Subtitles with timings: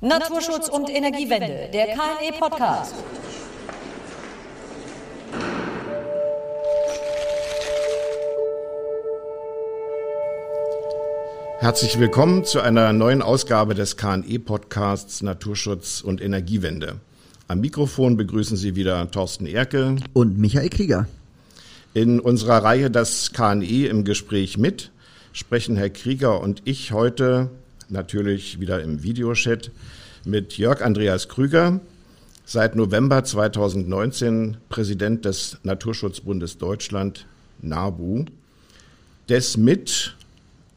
[0.00, 2.94] Naturschutz und Energiewende, der KNE-Podcast.
[11.58, 17.00] Herzlich willkommen zu einer neuen Ausgabe des KNE-Podcasts Naturschutz und Energiewende.
[17.48, 21.08] Am Mikrofon begrüßen Sie wieder Thorsten Erke und Michael Krieger.
[21.92, 24.92] In unserer Reihe Das KNE im Gespräch mit
[25.32, 27.50] sprechen Herr Krieger und ich heute
[27.88, 29.70] natürlich wieder im Videochat
[30.24, 31.80] mit Jörg Andreas Krüger,
[32.44, 37.26] seit November 2019 Präsident des Naturschutzbundes Deutschland,
[37.60, 38.26] NABU,
[39.28, 40.14] des mit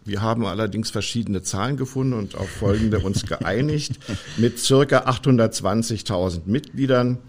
[0.03, 3.99] wir haben allerdings verschiedene Zahlen gefunden und auf folgende uns geeinigt.
[4.37, 7.19] Mit circa 820.000 Mitgliedern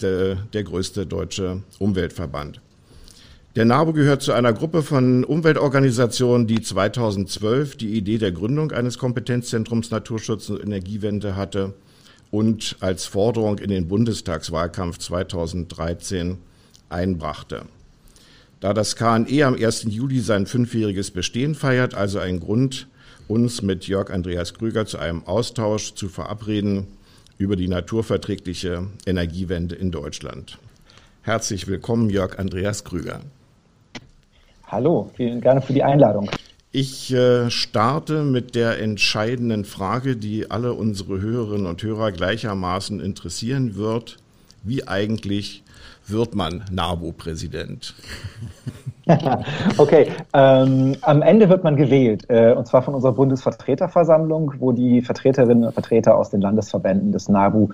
[0.00, 2.60] der, der größte deutsche Umweltverband.
[3.56, 8.96] Der NABU gehört zu einer Gruppe von Umweltorganisationen, die 2012 die Idee der Gründung eines
[8.96, 11.74] Kompetenzzentrums Naturschutz und Energiewende hatte
[12.30, 16.38] und als Forderung in den Bundestagswahlkampf 2013
[16.90, 17.62] einbrachte.
[18.60, 19.86] Da das KNE am 1.
[19.88, 22.86] Juli sein fünfjähriges Bestehen feiert, also ein Grund,
[23.26, 26.86] uns mit Jörg Andreas Krüger zu einem Austausch zu verabreden
[27.36, 30.56] über die naturverträgliche Energiewende in Deutschland.
[31.22, 33.22] Herzlich willkommen, Jörg Andreas Krüger.
[34.70, 36.30] Hallo, vielen Dank für die Einladung.
[36.70, 43.74] Ich äh, starte mit der entscheidenden Frage, die alle unsere Hörerinnen und Hörer gleichermaßen interessieren
[43.74, 44.18] wird.
[44.62, 45.64] Wie eigentlich
[46.06, 47.94] wird man NABU-Präsident?
[49.76, 55.02] okay, ähm, am Ende wird man gewählt, äh, und zwar von unserer Bundesvertreterversammlung, wo die
[55.02, 57.70] Vertreterinnen und Vertreter aus den Landesverbänden des NABU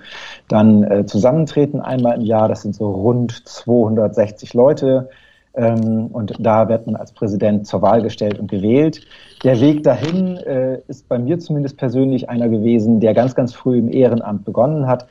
[0.47, 2.47] dann äh, zusammentreten, einmal im Jahr.
[2.47, 5.09] Das sind so rund 260 Leute.
[5.57, 9.01] Ähm, und da wird man als Präsident zur Wahl gestellt und gewählt.
[9.43, 13.77] Der Weg dahin äh, ist bei mir zumindest persönlich einer gewesen, der ganz, ganz früh
[13.77, 15.07] im Ehrenamt begonnen hat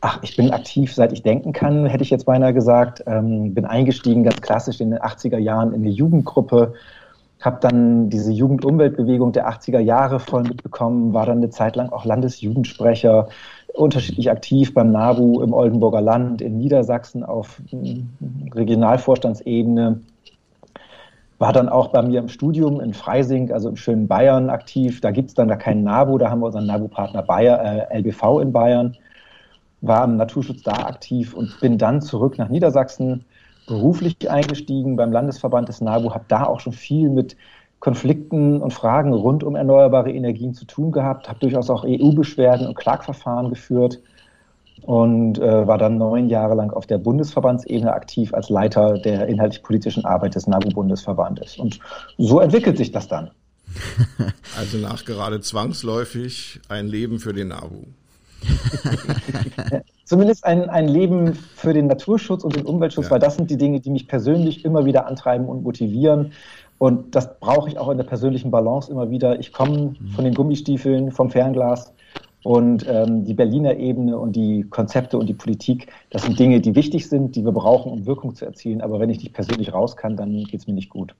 [0.00, 3.02] Ach, ich bin aktiv, seit ich denken kann, hätte ich jetzt beinahe gesagt.
[3.06, 6.74] Ähm, bin eingestiegen ganz klassisch in den 80er Jahren in eine Jugendgruppe,
[7.40, 12.04] habe dann diese Jugendumweltbewegung der 80er Jahre voll mitbekommen, war dann eine Zeit lang auch
[12.04, 13.28] Landesjugendsprecher,
[13.74, 18.08] unterschiedlich aktiv beim NABU im Oldenburger Land, in Niedersachsen auf hm,
[18.54, 20.00] Regionalvorstandsebene,
[21.38, 25.00] war dann auch bei mir im Studium in Freising, also im schönen Bayern aktiv.
[25.02, 28.52] Da gibt es dann da keinen NABU, da haben wir unseren NABU-Partner äh, LBV in
[28.52, 28.96] Bayern
[29.82, 33.24] war im Naturschutz da aktiv und bin dann zurück nach Niedersachsen
[33.66, 37.36] beruflich eingestiegen beim Landesverband des NABU, habe da auch schon viel mit
[37.80, 42.74] Konflikten und Fragen rund um erneuerbare Energien zu tun gehabt, habe durchaus auch EU-Beschwerden und
[42.74, 44.00] Klagverfahren geführt
[44.82, 50.04] und äh, war dann neun Jahre lang auf der Bundesverbandsebene aktiv als Leiter der inhaltlich-politischen
[50.04, 51.58] Arbeit des NABU-Bundesverbandes.
[51.58, 51.80] Und
[52.18, 53.30] so entwickelt sich das dann.
[54.58, 57.84] Also nach gerade zwangsläufig ein Leben für den NABU.
[60.04, 63.10] Zumindest ein, ein Leben für den Naturschutz und den Umweltschutz, ja.
[63.10, 66.32] weil das sind die Dinge, die mich persönlich immer wieder antreiben und motivieren.
[66.78, 69.40] Und das brauche ich auch in der persönlichen Balance immer wieder.
[69.40, 70.08] Ich komme mhm.
[70.14, 71.92] von den Gummistiefeln, vom Fernglas
[72.42, 76.74] und ähm, die Berliner Ebene und die Konzepte und die Politik, das sind Dinge, die
[76.76, 78.82] wichtig sind, die wir brauchen, um Wirkung zu erzielen.
[78.82, 81.14] Aber wenn ich nicht persönlich raus kann, dann geht es mir nicht gut.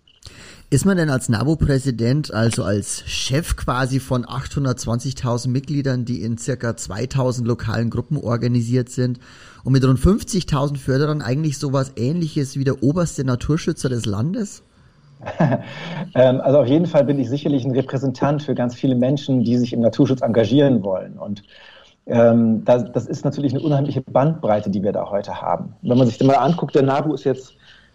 [0.68, 6.76] Ist man denn als NABU-Präsident, also als Chef quasi von 820.000 Mitgliedern, die in circa
[6.76, 9.20] 2000 lokalen Gruppen organisiert sind
[9.64, 14.62] und mit rund 50.000 Förderern eigentlich sowas ähnliches wie der oberste Naturschützer des Landes?
[16.14, 19.58] Ähm, also auf jeden Fall bin ich sicherlich ein Repräsentant für ganz viele Menschen, die
[19.58, 21.18] sich im Naturschutz engagieren wollen.
[21.18, 21.42] Und
[22.06, 25.74] ähm, das, das, ist natürlich eine unheimliche Bandbreite, die wir da heute haben.
[25.82, 27.52] Wenn man sich das mal anguckt, der NABU ist jetzt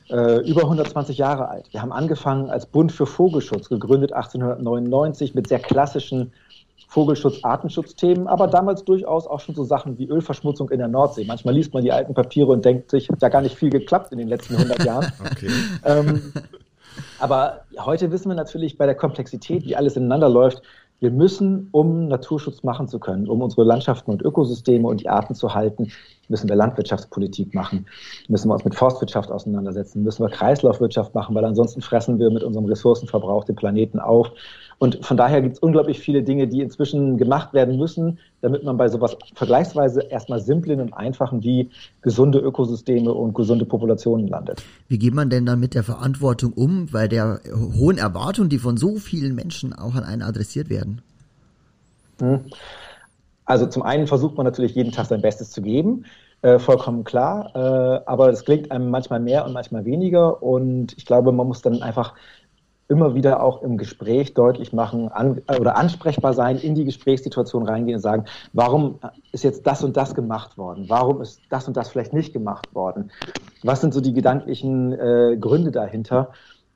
[0.09, 1.71] äh, über 120 Jahre alt.
[1.71, 6.33] Wir haben angefangen als Bund für Vogelschutz, gegründet 1899 mit sehr klassischen
[6.89, 11.23] Vogelschutz, Artenschutzthemen, aber damals durchaus auch schon so Sachen wie Ölverschmutzung in der Nordsee.
[11.25, 14.11] Manchmal liest man die alten Papiere und denkt sich, hat ja gar nicht viel geklappt
[14.11, 15.11] in den letzten 100 Jahren.
[15.31, 15.49] Okay.
[15.85, 16.33] Ähm,
[17.19, 20.61] aber heute wissen wir natürlich bei der Komplexität, wie alles ineinander läuft,
[21.01, 25.33] wir müssen, um Naturschutz machen zu können, um unsere Landschaften und Ökosysteme und die Arten
[25.33, 25.91] zu halten,
[26.27, 27.87] müssen wir Landwirtschaftspolitik machen,
[28.27, 32.43] müssen wir uns mit Forstwirtschaft auseinandersetzen, müssen wir Kreislaufwirtschaft machen, weil ansonsten fressen wir mit
[32.43, 34.31] unserem Ressourcenverbrauch den Planeten auf.
[34.81, 38.77] Und von daher gibt es unglaublich viele Dinge, die inzwischen gemacht werden müssen, damit man
[38.77, 41.69] bei sowas vergleichsweise erstmal simplen und einfachen wie
[42.01, 44.63] gesunde Ökosysteme und gesunde Populationen landet.
[44.87, 47.41] Wie geht man denn dann mit der Verantwortung um, bei der
[47.77, 51.03] hohen Erwartung, die von so vielen Menschen auch an einen adressiert werden?
[52.19, 52.39] Hm.
[53.45, 56.05] Also zum einen versucht man natürlich jeden Tag sein Bestes zu geben,
[56.41, 61.05] äh, vollkommen klar, äh, aber es klingt einem manchmal mehr und manchmal weniger und ich
[61.05, 62.15] glaube, man muss dann einfach
[62.91, 67.95] immer wieder auch im Gespräch deutlich machen an, oder ansprechbar sein, in die Gesprächssituation reingehen
[67.95, 68.99] und sagen, warum
[69.31, 70.85] ist jetzt das und das gemacht worden?
[70.89, 73.09] Warum ist das und das vielleicht nicht gemacht worden?
[73.63, 76.31] Was sind so die gedanklichen äh, Gründe dahinter?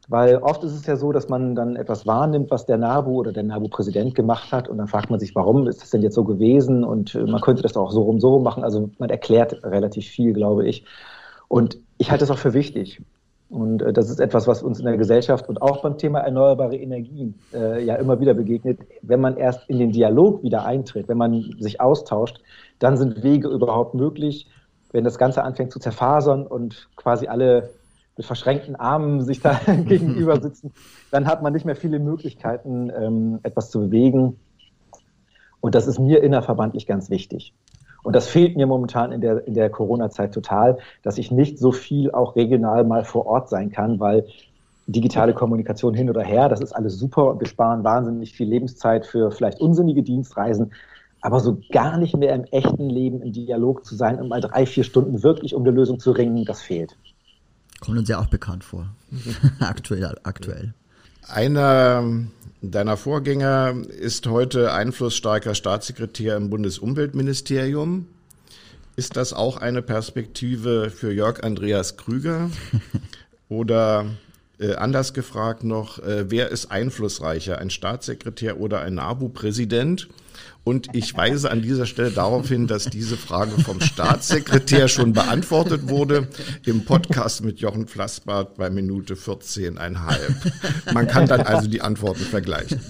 [0.07, 3.33] Weil oft ist es ja so, dass man dann etwas wahrnimmt, was der NABU oder
[3.33, 6.23] der NABU-Präsident gemacht hat und dann fragt man sich, warum ist das denn jetzt so
[6.23, 8.63] gewesen und äh, man könnte das auch so rum, so rum machen.
[8.63, 10.85] Also man erklärt relativ viel, glaube ich.
[11.49, 13.01] Und ich halte das auch für wichtig.
[13.49, 16.75] Und äh, das ist etwas, was uns in der Gesellschaft und auch beim Thema erneuerbare
[16.75, 18.79] Energien äh, ja immer wieder begegnet.
[19.01, 22.41] Wenn man erst in den Dialog wieder eintritt, wenn man sich austauscht,
[22.79, 24.47] dann sind Wege überhaupt möglich.
[24.91, 27.69] Wenn das Ganze anfängt zu zerfasern und quasi alle
[28.17, 30.73] mit verschränkten Armen sich da gegenüber sitzen,
[31.11, 34.39] dann hat man nicht mehr viele Möglichkeiten, ähm, etwas zu bewegen.
[35.59, 37.53] Und das ist mir innerverbandlich ganz wichtig.
[38.05, 41.71] Und das fehlt mir momentan in der, in der Corona-Zeit total, dass ich nicht so
[41.71, 44.27] viel auch regional mal vor Ort sein kann, weil
[44.85, 49.07] digitale Kommunikation hin oder her, das ist alles super und wir sparen wahnsinnig viel Lebenszeit
[49.07, 50.71] für vielleicht unsinnige Dienstreisen.
[51.21, 54.67] Aber so gar nicht mehr im echten Leben im Dialog zu sein und mal drei,
[54.67, 56.95] vier Stunden wirklich um eine Lösung zu ringen, das fehlt.
[57.79, 58.85] Kommt uns ja auch bekannt vor.
[59.59, 60.75] aktuell, aktuell.
[61.27, 62.03] Einer
[62.71, 68.07] deiner Vorgänger ist heute einflusssstarker Staatssekretär im Bundesumweltministerium.
[68.95, 72.49] Ist das auch eine Perspektive für Jörg Andreas Krüger?
[73.49, 74.05] Oder
[74.59, 80.07] äh, anders gefragt noch, äh, wer ist einflussreicher, ein Staatssekretär oder ein NABU-Präsident?
[80.63, 85.89] Und ich weise an dieser Stelle darauf hin, dass diese Frage vom Staatssekretär schon beantwortet
[85.89, 86.27] wurde
[86.65, 90.93] im Podcast mit Jochen Flassbart bei Minute 14,5.
[90.93, 92.81] Man kann dann also die Antworten vergleichen.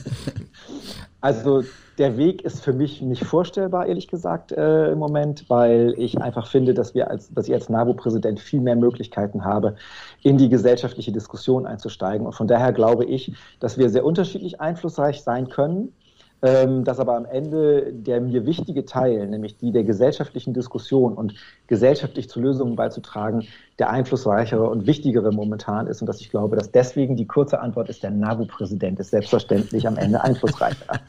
[1.22, 1.64] Also
[1.98, 6.48] der Weg ist für mich nicht vorstellbar, ehrlich gesagt, äh, im Moment, weil ich einfach
[6.48, 9.76] finde, dass wir als, dass ich als NABU-Präsident viel mehr Möglichkeiten habe,
[10.22, 12.28] in die gesellschaftliche Diskussion einzusteigen.
[12.28, 15.94] Und von daher glaube ich, dass wir sehr unterschiedlich einflussreich sein können
[16.42, 21.34] dass aber am Ende der mir wichtige Teil, nämlich die der gesellschaftlichen Diskussion und
[21.68, 23.48] gesellschaftlich zu Lösungen beizutragen,
[23.80, 27.90] der einflussreichere und wichtigere momentan ist und dass ich glaube, dass deswegen die kurze Antwort
[27.90, 31.00] ist, der NABU-Präsident ist selbstverständlich am Ende einflussreicher.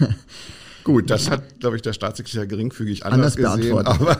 [0.84, 4.18] Gut, das hat, glaube ich, der Staatssekretär geringfügig anders, anders gesehen, aber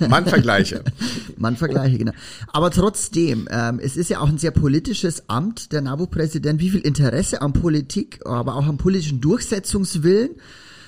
[0.08, 0.84] man vergleiche.
[1.38, 2.12] Man vergleiche, genau.
[2.52, 6.60] Aber trotzdem, ähm, es ist ja auch ein sehr politisches Amt, der NABU-Präsident.
[6.60, 10.30] Wie viel Interesse an Politik, aber auch am politischen Durchsetzungswillen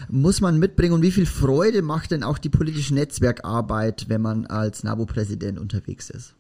[0.08, 4.46] muss man mitbringen und wie viel Freude macht denn auch die politische Netzwerkarbeit, wenn man
[4.46, 6.34] als NABU-Präsident unterwegs ist?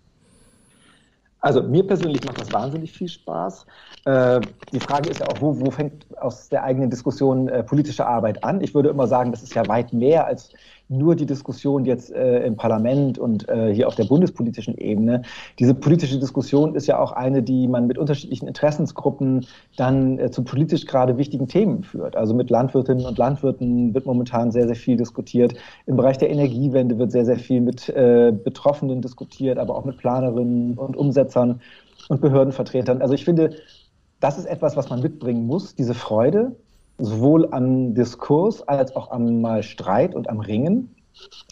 [1.40, 3.64] Also mir persönlich macht das wahnsinnig viel Spaß.
[4.04, 4.40] Äh,
[4.72, 8.42] die Frage ist ja auch, wo, wo fängt aus der eigenen Diskussion äh, politische Arbeit
[8.44, 8.60] an?
[8.60, 10.50] Ich würde immer sagen, das ist ja weit mehr als
[10.90, 15.22] nur die Diskussion jetzt äh, im Parlament und äh, hier auf der bundespolitischen Ebene.
[15.58, 20.42] Diese politische Diskussion ist ja auch eine, die man mit unterschiedlichen Interessensgruppen dann äh, zu
[20.42, 22.16] politisch gerade wichtigen Themen führt.
[22.16, 25.54] Also mit Landwirtinnen und Landwirten wird momentan sehr, sehr viel diskutiert.
[25.86, 29.96] Im Bereich der Energiewende wird sehr, sehr viel mit äh, Betroffenen diskutiert, aber auch mit
[29.96, 31.60] Planerinnen und Umsetzern
[32.08, 33.00] und Behördenvertretern.
[33.00, 33.54] Also ich finde,
[34.20, 36.56] das ist etwas, was man mitbringen muss, diese Freude,
[36.98, 40.94] sowohl am Diskurs als auch am mal Streit und am Ringen,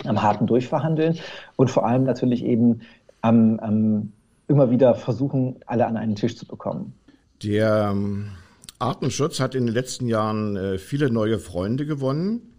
[0.05, 1.19] am harten Durchverhandeln
[1.57, 2.83] und vor allem natürlich eben
[3.23, 4.13] am, am
[4.47, 6.95] immer wieder versuchen, alle an einen Tisch zu bekommen.
[7.43, 8.31] Der ähm,
[8.79, 12.58] Artenschutz hat in den letzten Jahren äh, viele neue Freunde gewonnen,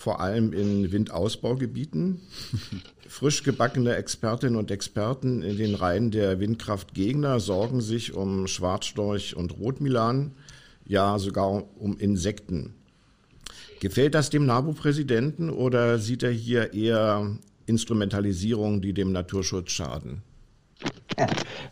[0.00, 2.22] vor allem in Windausbaugebieten.
[3.06, 9.58] Frisch gebackene Expertinnen und Experten in den Reihen der Windkraftgegner sorgen sich um Schwarzstorch und
[9.58, 10.32] Rotmilan
[10.86, 12.72] ja sogar um Insekten.
[13.80, 20.22] Gefällt das dem NABU-Präsidenten oder sieht er hier eher Instrumentalisierung, die dem Naturschutz schaden?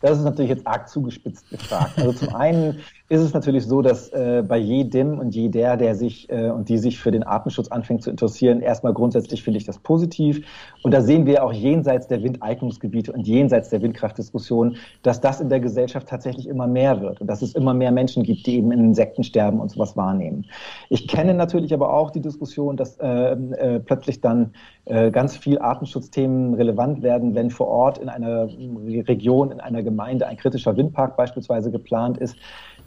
[0.02, 1.96] Das ist natürlich jetzt arg zugespitzt gefragt.
[1.96, 2.80] Also zum einen
[3.10, 6.76] ist es natürlich so, dass äh, bei jedem und jeder, der sich äh, und die
[6.76, 10.46] sich für den Artenschutz anfängt zu interessieren, erstmal grundsätzlich finde ich das positiv.
[10.82, 15.48] Und da sehen wir auch jenseits der Windeignungsgebiete und jenseits der Windkraftdiskussion, dass das in
[15.48, 18.72] der Gesellschaft tatsächlich immer mehr wird und dass es immer mehr Menschen gibt, die eben
[18.72, 20.44] in Insekten sterben und sowas wahrnehmen.
[20.90, 24.52] Ich kenne natürlich aber auch die Diskussion, dass äh, äh, plötzlich dann
[24.84, 30.26] äh, ganz viel Artenschutzthemen relevant werden, wenn vor Ort in einer Region, in einer Gemeinde
[30.26, 32.36] ein kritischer Windpark beispielsweise geplant ist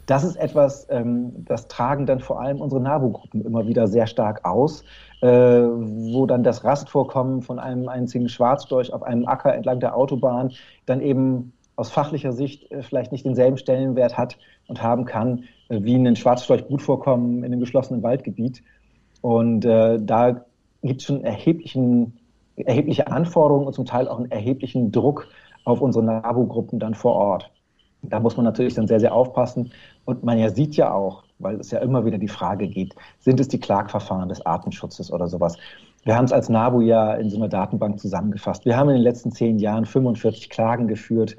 [0.06, 4.44] das ist etwas, ähm, das tragen dann vor allem unsere NABU-Gruppen immer wieder sehr stark
[4.44, 4.84] aus,
[5.20, 10.52] äh, wo dann das Rastvorkommen von einem einzigen Schwarzdorch auf einem Acker entlang der Autobahn
[10.86, 15.82] dann eben aus fachlicher Sicht äh, vielleicht nicht denselben Stellenwert hat und haben kann äh,
[15.82, 18.62] wie ein Schwarzstorch-Brutvorkommen in einem geschlossenen Waldgebiet.
[19.20, 20.44] Und äh, da
[20.82, 22.18] gibt es schon erheblichen,
[22.56, 25.28] erhebliche Anforderungen und zum Teil auch einen erheblichen Druck
[25.64, 27.51] auf unsere NABU-Gruppen dann vor Ort.
[28.02, 29.72] Da muss man natürlich dann sehr, sehr aufpassen.
[30.04, 33.40] Und man ja sieht ja auch, weil es ja immer wieder die Frage geht, sind
[33.40, 35.56] es die Klagverfahren des Artenschutzes oder sowas?
[36.04, 38.64] Wir haben es als NABU ja in so einer Datenbank zusammengefasst.
[38.64, 41.36] Wir haben in den letzten zehn Jahren 45 Klagen geführt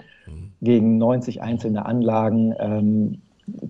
[0.61, 2.55] gegen 90 einzelne Anlagen.
[2.57, 3.21] Ähm,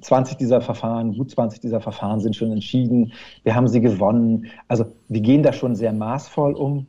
[0.02, 3.14] 20 dieser Verfahren, gut 20 dieser Verfahren sind schon entschieden.
[3.44, 4.48] Wir haben sie gewonnen.
[4.68, 6.86] Also wir gehen da schon sehr maßvoll um.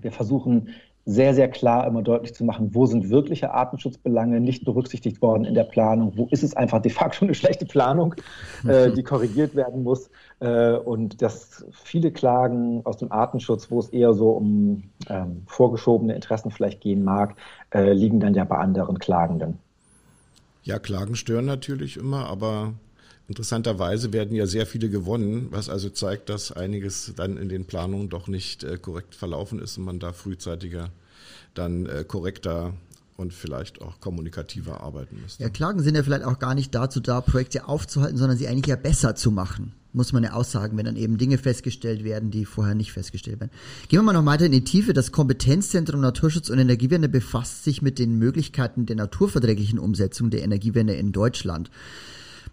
[0.00, 0.70] Wir versuchen
[1.10, 5.54] sehr, sehr klar immer deutlich zu machen, wo sind wirkliche Artenschutzbelange nicht berücksichtigt worden in
[5.54, 8.14] der Planung, wo ist es einfach de facto eine schlechte Planung,
[8.66, 10.10] äh, die korrigiert werden muss.
[10.40, 16.14] Äh, und dass viele Klagen aus dem Artenschutz, wo es eher so um ähm, vorgeschobene
[16.14, 17.36] Interessen vielleicht gehen mag,
[17.72, 19.58] äh, liegen dann ja bei anderen Klagenden.
[20.62, 22.74] Ja, Klagen stören natürlich immer, aber
[23.28, 28.08] interessanterweise werden ja sehr viele gewonnen, was also zeigt, dass einiges dann in den Planungen
[28.08, 30.90] doch nicht äh, korrekt verlaufen ist und man da frühzeitiger
[31.54, 32.74] dann äh, korrekter
[33.16, 35.42] und vielleicht auch kommunikativer arbeiten müsste.
[35.42, 38.66] Ja, Klagen sind ja vielleicht auch gar nicht dazu da, Projekte aufzuhalten, sondern sie eigentlich
[38.66, 39.72] ja besser zu machen.
[39.92, 43.40] Muss man ja auch sagen, wenn dann eben Dinge festgestellt werden, die vorher nicht festgestellt
[43.40, 43.50] werden.
[43.88, 44.92] Gehen wir mal noch weiter in die Tiefe.
[44.92, 50.94] Das Kompetenzzentrum Naturschutz und Energiewende befasst sich mit den Möglichkeiten der naturverträglichen Umsetzung der Energiewende
[50.94, 51.70] in Deutschland.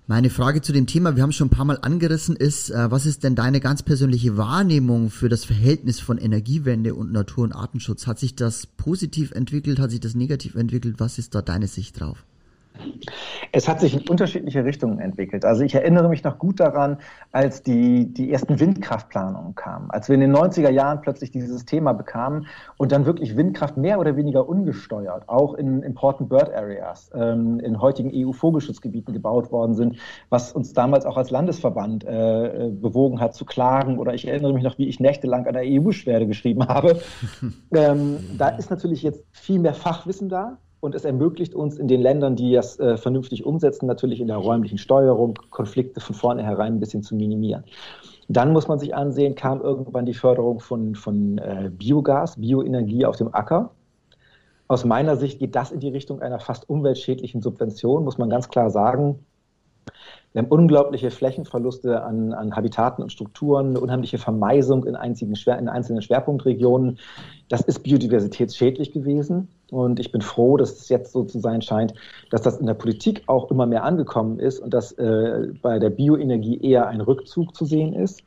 [0.07, 3.07] Meine Frage zu dem Thema, wir haben schon ein paar Mal angerissen, ist, äh, was
[3.07, 8.05] ist denn deine ganz persönliche Wahrnehmung für das Verhältnis von Energiewende und Natur- und Artenschutz?
[8.05, 9.79] Hat sich das positiv entwickelt?
[9.79, 10.99] Hat sich das negativ entwickelt?
[10.99, 12.23] Was ist da deine Sicht drauf?
[13.51, 15.45] Es hat sich in unterschiedliche Richtungen entwickelt.
[15.45, 16.97] Also ich erinnere mich noch gut daran,
[17.31, 21.93] als die, die ersten Windkraftplanungen kamen, als wir in den 90er Jahren plötzlich dieses Thema
[21.93, 27.59] bekamen und dann wirklich Windkraft mehr oder weniger ungesteuert, auch in Important Bird Areas, ähm,
[27.59, 29.97] in heutigen EU-Vogelschutzgebieten gebaut worden sind,
[30.29, 33.99] was uns damals auch als Landesverband äh, bewogen hat zu klagen.
[33.99, 37.01] Oder ich erinnere mich noch, wie ich nächtelang an der EU-Beschwerde geschrieben habe.
[37.73, 41.99] ähm, da ist natürlich jetzt viel mehr Fachwissen da und es ermöglicht uns in den
[41.99, 46.79] Ländern, die das äh, vernünftig umsetzen, natürlich in der räumlichen Steuerung Konflikte von vornherein ein
[46.79, 47.63] bisschen zu minimieren.
[48.27, 53.17] Dann muss man sich ansehen, kam irgendwann die Förderung von, von äh, Biogas, Bioenergie auf
[53.17, 53.71] dem Acker.
[54.67, 58.47] Aus meiner Sicht geht das in die Richtung einer fast umweltschädlichen Subvention, muss man ganz
[58.49, 59.25] klar sagen.
[60.33, 65.69] Wir haben unglaubliche Flächenverluste an, an Habitaten und Strukturen, eine unheimliche Vermeisung in, einzigen, in
[65.69, 66.99] einzelnen Schwerpunktregionen.
[67.47, 69.47] Das ist biodiversitätsschädlich gewesen.
[69.71, 71.93] Und ich bin froh, dass es jetzt so zu sein scheint,
[72.31, 75.89] dass das in der Politik auch immer mehr angekommen ist und dass äh, bei der
[75.89, 78.21] Bioenergie eher ein Rückzug zu sehen ist.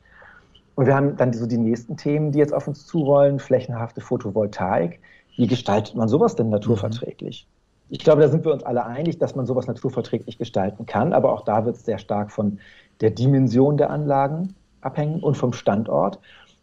[0.74, 5.00] Und wir haben dann so die nächsten Themen, die jetzt auf uns zurollen, flächenhafte Photovoltaik.
[5.36, 7.46] Wie gestaltet man sowas denn naturverträglich?
[7.46, 7.57] Mhm.
[7.90, 11.32] Ich glaube, da sind wir uns alle einig, dass man sowas naturverträglich gestalten kann, aber
[11.32, 12.58] auch da wird es sehr stark von
[13.00, 16.18] der Dimension der Anlagen abhängen und vom Standort.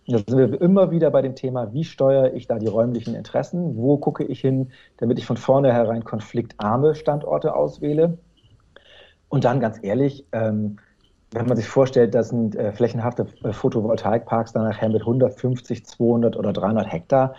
[0.08, 3.75] Da sind wir immer wieder bei dem Thema, wie steuere ich da die räumlichen Interessen?
[3.75, 8.20] Wo gucke ich hin, damit ich von vornherein konfliktarme Standorte auswähle?
[9.29, 10.77] Und dann ganz ehrlich, ähm,
[11.32, 16.38] wenn man sich vorstellt, dass sind äh, flächenhafte äh, Photovoltaikparks dann nachher mit 150, 200
[16.38, 17.34] oder 300 Hektar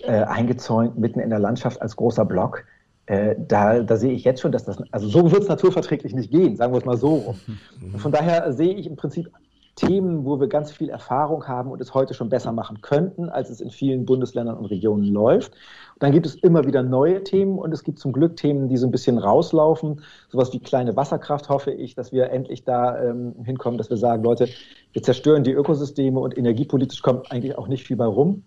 [0.00, 2.64] äh, eingezäunt mitten in der Landschaft als großer Block,
[3.06, 6.30] äh, da, da sehe ich jetzt schon, dass das, also so wird es naturverträglich nicht
[6.30, 7.40] gehen, sagen wir es mal so rum.
[7.80, 9.30] Und von daher sehe ich im Prinzip
[9.76, 13.50] Themen, wo wir ganz viel Erfahrung haben und es heute schon besser machen könnten, als
[13.50, 15.52] es in vielen Bundesländern und Regionen läuft.
[15.52, 18.78] Und dann gibt es immer wieder neue Themen und es gibt zum Glück Themen, die
[18.78, 20.00] so ein bisschen rauslaufen.
[20.30, 24.24] Sowas wie kleine Wasserkraft hoffe ich, dass wir endlich da ähm, hinkommen, dass wir sagen,
[24.24, 24.48] Leute,
[24.92, 28.44] wir zerstören die Ökosysteme und energiepolitisch kommt eigentlich auch nicht viel bei rum.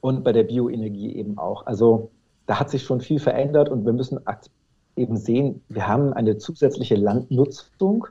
[0.00, 1.64] Und bei der Bioenergie eben auch.
[1.66, 2.10] Also
[2.46, 4.20] da hat sich schon viel verändert und wir müssen
[4.96, 8.06] eben sehen, wir haben eine zusätzliche Landnutzung,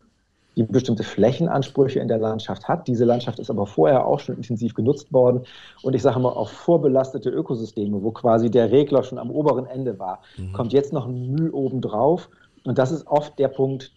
[0.56, 2.88] die bestimmte Flächenansprüche in der Landschaft hat.
[2.88, 5.42] Diese Landschaft ist aber vorher auch schon intensiv genutzt worden.
[5.82, 10.00] Und ich sage mal, auf vorbelastete Ökosysteme, wo quasi der Regler schon am oberen Ende
[10.00, 10.54] war, mhm.
[10.54, 12.30] kommt jetzt noch ein Müll obendrauf.
[12.64, 13.92] Und das ist oft der Punkt,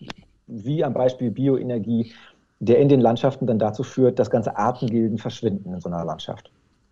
[0.47, 2.13] wie am Beispiel Bioenergie,
[2.61, 6.51] der in den Landschaften dann dazu führt, dass ganze Artengilden verschwinden in so einer Landschaft.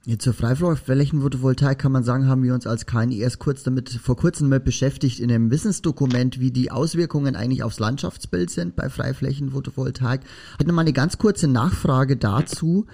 [0.09, 4.17] Jetzt zur Freiflächenphotovoltaik kann man sagen, haben wir uns als KNI erst kurz damit vor
[4.17, 10.21] kurzem mit beschäftigt in einem Wissensdokument, wie die Auswirkungen eigentlich aufs Landschaftsbild sind bei Freiflächenphotovoltaik.
[10.23, 12.87] Ich hätte mal eine ganz kurze Nachfrage dazu,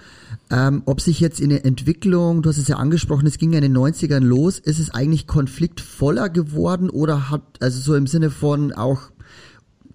[0.49, 3.59] ähm, ob sich jetzt in der Entwicklung, du hast es ja angesprochen, es ging ja
[3.59, 8.31] in den 90ern los, ist es eigentlich konfliktvoller geworden oder hat, also so im Sinne
[8.31, 9.11] von auch,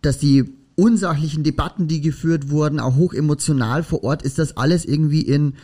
[0.03, 0.45] dass die
[0.77, 5.55] unsachlichen Debatten, die geführt wurden, auch hoch emotional vor Ort, ist das alles irgendwie in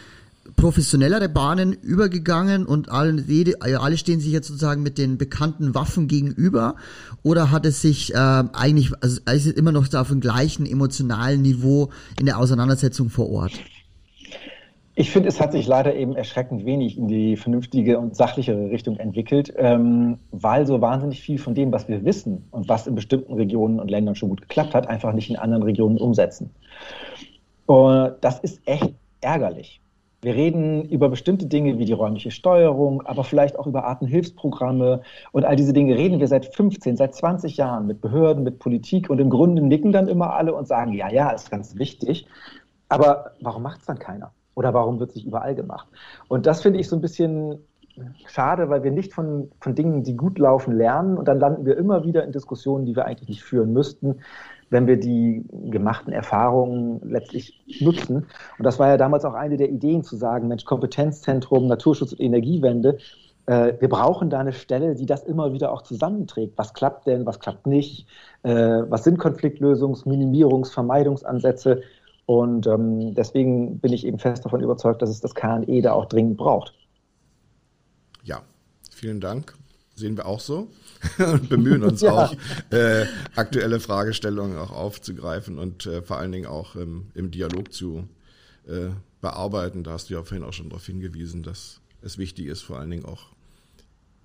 [0.56, 3.24] professionellere Bahnen übergegangen und alle,
[3.60, 6.76] alle stehen sich jetzt sozusagen mit den bekannten Waffen gegenüber?
[7.22, 11.42] Oder hat es sich äh, eigentlich, also ist es immer noch auf dem gleichen emotionalen
[11.42, 13.52] Niveau in der Auseinandersetzung vor Ort?
[14.96, 18.96] Ich finde, es hat sich leider eben erschreckend wenig in die vernünftige und sachlichere Richtung
[18.98, 23.34] entwickelt, ähm, weil so wahnsinnig viel von dem, was wir wissen und was in bestimmten
[23.34, 26.50] Regionen und Ländern schon gut geklappt hat, einfach nicht in anderen Regionen umsetzen.
[27.66, 29.80] Und das ist echt ärgerlich.
[30.24, 35.02] Wir reden über bestimmte Dinge wie die räumliche Steuerung, aber vielleicht auch über Artenhilfsprogramme
[35.32, 39.10] und all diese Dinge reden wir seit 15, seit 20 Jahren mit Behörden, mit Politik
[39.10, 42.26] und im Grunde nicken dann immer alle und sagen, ja, ja, ist ganz wichtig.
[42.88, 44.32] Aber warum macht es dann keiner?
[44.54, 45.88] Oder warum wird es nicht überall gemacht?
[46.28, 47.58] Und das finde ich so ein bisschen
[48.26, 51.18] schade, weil wir nicht von, von Dingen, die gut laufen, lernen.
[51.18, 54.20] Und dann landen wir immer wieder in Diskussionen, die wir eigentlich nicht führen müssten,
[54.74, 58.26] wenn wir die gemachten Erfahrungen letztlich nutzen.
[58.58, 62.20] Und das war ja damals auch eine der Ideen zu sagen, Mensch, Kompetenzzentrum, Naturschutz und
[62.20, 62.98] Energiewende,
[63.46, 66.58] äh, wir brauchen da eine Stelle, die das immer wieder auch zusammenträgt.
[66.58, 68.08] Was klappt denn, was klappt nicht?
[68.42, 68.50] Äh,
[68.88, 71.82] was sind Konfliktlösungs-, Minimierungs-, Vermeidungsansätze?
[72.26, 76.06] Und ähm, deswegen bin ich eben fest davon überzeugt, dass es das KNE da auch
[76.06, 76.74] dringend braucht.
[78.24, 78.40] Ja,
[78.90, 79.54] vielen Dank.
[79.94, 80.72] Sehen wir auch so
[81.18, 82.12] und bemühen uns ja.
[82.12, 82.36] auch,
[82.70, 88.08] äh, aktuelle Fragestellungen auch aufzugreifen und äh, vor allen Dingen auch ähm, im Dialog zu
[88.66, 88.88] äh,
[89.20, 89.84] bearbeiten.
[89.84, 92.90] Da hast du ja vorhin auch schon darauf hingewiesen, dass es wichtig ist, vor allen
[92.90, 93.34] Dingen auch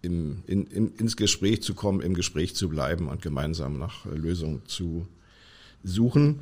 [0.01, 4.61] im, in, in, ins Gespräch zu kommen, im Gespräch zu bleiben und gemeinsam nach Lösungen
[4.65, 5.07] zu
[5.83, 6.39] suchen.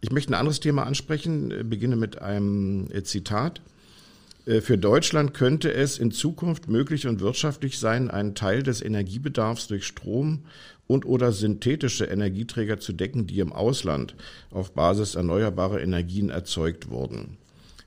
[0.00, 3.60] Ich möchte ein anderes Thema ansprechen, ich beginne mit einem äh, Zitat.
[4.46, 9.66] Äh, für Deutschland könnte es in Zukunft möglich und wirtschaftlich sein, einen Teil des Energiebedarfs
[9.66, 10.44] durch Strom
[10.86, 14.14] und oder synthetische Energieträger zu decken, die im Ausland
[14.50, 17.36] auf Basis erneuerbarer Energien erzeugt wurden.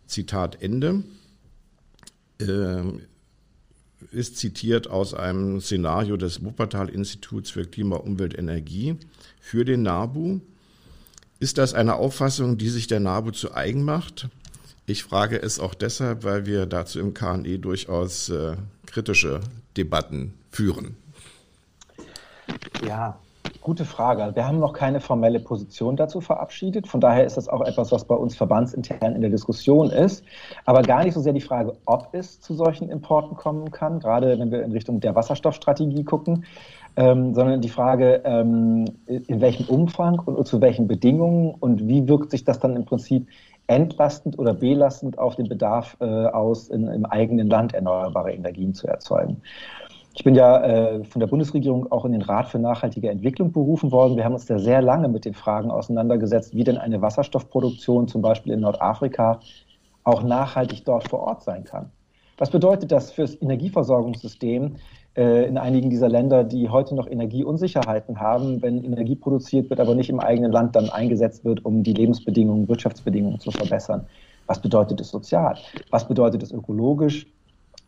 [0.05, 1.03] Zitat Ende.
[2.39, 2.83] Äh,
[4.11, 8.95] ist zitiert aus einem Szenario des Wuppertal-Instituts für Klima, Umwelt, Energie
[9.41, 10.39] für den NABU.
[11.39, 14.29] Ist das eine Auffassung, die sich der NABU zu eigen macht?
[14.89, 18.55] Ich frage es auch deshalb, weil wir dazu im KNE durchaus äh,
[18.87, 19.39] kritische
[19.77, 20.97] Debatten führen.
[22.83, 23.19] Ja,
[23.61, 24.35] gute Frage.
[24.35, 26.87] Wir haben noch keine formelle Position dazu verabschiedet.
[26.87, 30.23] Von daher ist das auch etwas, was bei uns verbandsintern in der Diskussion ist.
[30.65, 34.39] Aber gar nicht so sehr die Frage, ob es zu solchen Importen kommen kann, gerade
[34.39, 36.45] wenn wir in Richtung der Wasserstoffstrategie gucken,
[36.95, 42.31] ähm, sondern die Frage, ähm, in welchem Umfang und zu welchen Bedingungen und wie wirkt
[42.31, 43.27] sich das dann im Prinzip
[43.69, 48.87] entlastend oder belastend auf den Bedarf äh, aus, in, im eigenen Land erneuerbare Energien zu
[48.87, 49.41] erzeugen.
[50.15, 53.91] Ich bin ja äh, von der Bundesregierung auch in den Rat für nachhaltige Entwicklung berufen
[53.91, 54.17] worden.
[54.17, 58.21] Wir haben uns da sehr lange mit den Fragen auseinandergesetzt, wie denn eine Wasserstoffproduktion zum
[58.21, 59.39] Beispiel in Nordafrika
[60.03, 61.91] auch nachhaltig dort vor Ort sein kann.
[62.39, 64.77] Was bedeutet das für das Energieversorgungssystem
[65.17, 69.93] äh, in einigen dieser Länder, die heute noch Energieunsicherheiten haben, wenn Energie produziert wird, aber
[69.93, 74.07] nicht im eigenen Land dann eingesetzt wird, um die Lebensbedingungen, Wirtschaftsbedingungen zu verbessern?
[74.47, 75.57] Was bedeutet es sozial?
[75.89, 77.27] Was bedeutet es ökologisch?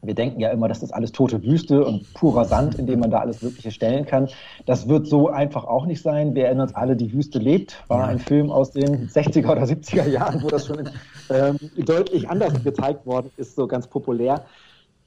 [0.04, 3.12] Wir denken ja immer, dass das alles tote Wüste und purer Sand, in dem man
[3.12, 4.30] da alles Mögliche stellen kann.
[4.66, 6.34] Das wird so einfach auch nicht sein.
[6.34, 10.08] Wir erinnern uns alle, Die Wüste lebt, war ein Film aus den 60er oder 70er
[10.08, 10.90] Jahren, wo das schon
[11.30, 14.46] ähm, deutlich anders gezeigt worden ist, so ganz populär.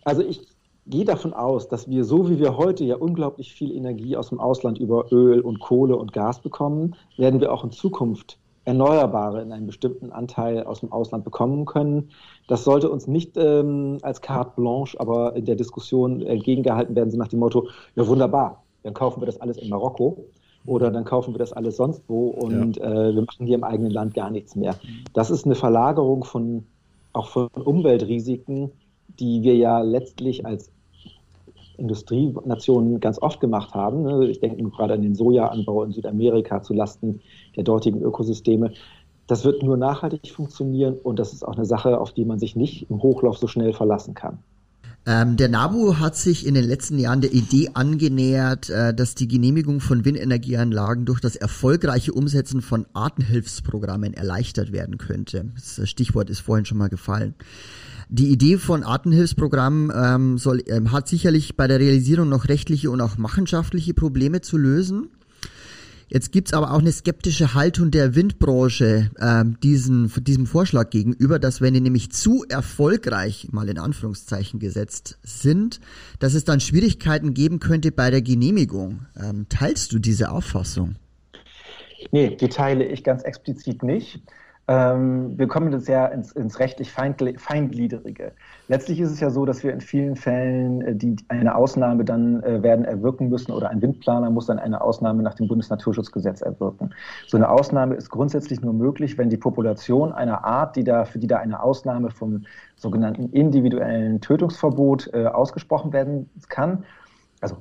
[0.05, 0.47] Also ich
[0.87, 4.41] gehe davon aus, dass wir, so wie wir heute ja unglaublich viel Energie aus dem
[4.41, 9.53] Ausland über Öl und Kohle und Gas bekommen, werden wir auch in Zukunft Erneuerbare in
[9.53, 12.11] einem bestimmten Anteil aus dem Ausland bekommen können.
[12.49, 17.19] Das sollte uns nicht ähm, als carte blanche, aber in der Diskussion entgegengehalten werden, so
[17.19, 20.27] nach dem Motto, ja wunderbar, dann kaufen wir das alles in Marokko
[20.67, 22.85] oder dann kaufen wir das alles sonst wo und ja.
[22.85, 24.77] äh, wir machen hier im eigenen Land gar nichts mehr.
[25.13, 26.65] Das ist eine Verlagerung von
[27.13, 28.73] auch von Umweltrisiken,
[29.21, 30.71] die wir ja letztlich als
[31.77, 34.03] Industrienationen ganz oft gemacht haben.
[34.03, 34.29] Ne?
[34.29, 37.21] Ich denke gerade an den Sojaanbau in Südamerika zu Lasten
[37.57, 38.73] der dortigen Ökosysteme.
[39.27, 42.57] Das wird nur nachhaltig funktionieren und das ist auch eine Sache, auf die man sich
[42.57, 44.39] nicht im Hochlauf so schnell verlassen kann.
[45.07, 49.29] Ähm, der NABU hat sich in den letzten Jahren der Idee angenähert, äh, dass die
[49.29, 55.53] Genehmigung von Windenergieanlagen durch das erfolgreiche Umsetzen von Artenhilfsprogrammen erleichtert werden könnte.
[55.55, 57.35] Das Stichwort ist vorhin schon mal gefallen.
[58.09, 63.01] Die Idee von Artenhilfsprogrammen ähm, soll, ähm, hat sicherlich bei der Realisierung noch rechtliche und
[63.03, 65.09] auch machenschaftliche Probleme zu lösen.
[66.09, 71.61] Jetzt gibt's aber auch eine skeptische Haltung der Windbranche ähm, diesen, diesem Vorschlag gegenüber, dass
[71.61, 75.81] wenn die nämlich zu erfolgreich, mal in Anführungszeichen gesetzt, sind,
[76.19, 79.07] dass es dann Schwierigkeiten geben könnte bei der Genehmigung.
[79.21, 80.97] Ähm, teilst du diese Auffassung?
[82.13, 84.21] Nee, die teile ich ganz explizit nicht.
[84.67, 88.33] Ähm, wir kommen jetzt ja ins, ins rechtlich Feingliederige.
[88.69, 92.43] Letztlich ist es ja so, dass wir in vielen Fällen äh, die eine Ausnahme dann
[92.43, 96.95] äh, werden erwirken müssen oder ein Windplaner muss dann eine Ausnahme nach dem Bundesnaturschutzgesetz erwirken.
[97.27, 101.19] So eine Ausnahme ist grundsätzlich nur möglich, wenn die Population einer Art, die da, für
[101.19, 102.47] die da eine Ausnahme vom
[102.77, 106.85] sogenannten individuellen Tötungsverbot äh, ausgesprochen werden kann,
[107.45, 107.57] also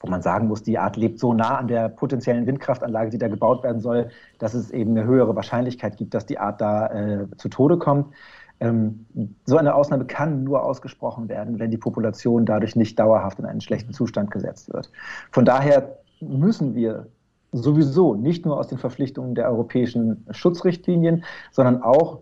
[0.00, 3.28] wo, man sagen muss, die Art lebt so nah an der potenziellen Windkraftanlage, die da
[3.28, 7.26] gebaut werden soll, dass es eben eine höhere Wahrscheinlichkeit gibt, dass die Art da äh,
[7.36, 8.14] zu Tode kommt.
[8.60, 9.04] Ähm,
[9.44, 13.60] so eine Ausnahme kann nur ausgesprochen werden, wenn die Population dadurch nicht dauerhaft in einen
[13.60, 14.90] schlechten Zustand gesetzt wird.
[15.30, 17.06] Von daher müssen wir
[17.52, 22.20] sowieso nicht nur aus den Verpflichtungen der europäischen Schutzrichtlinien, sondern auch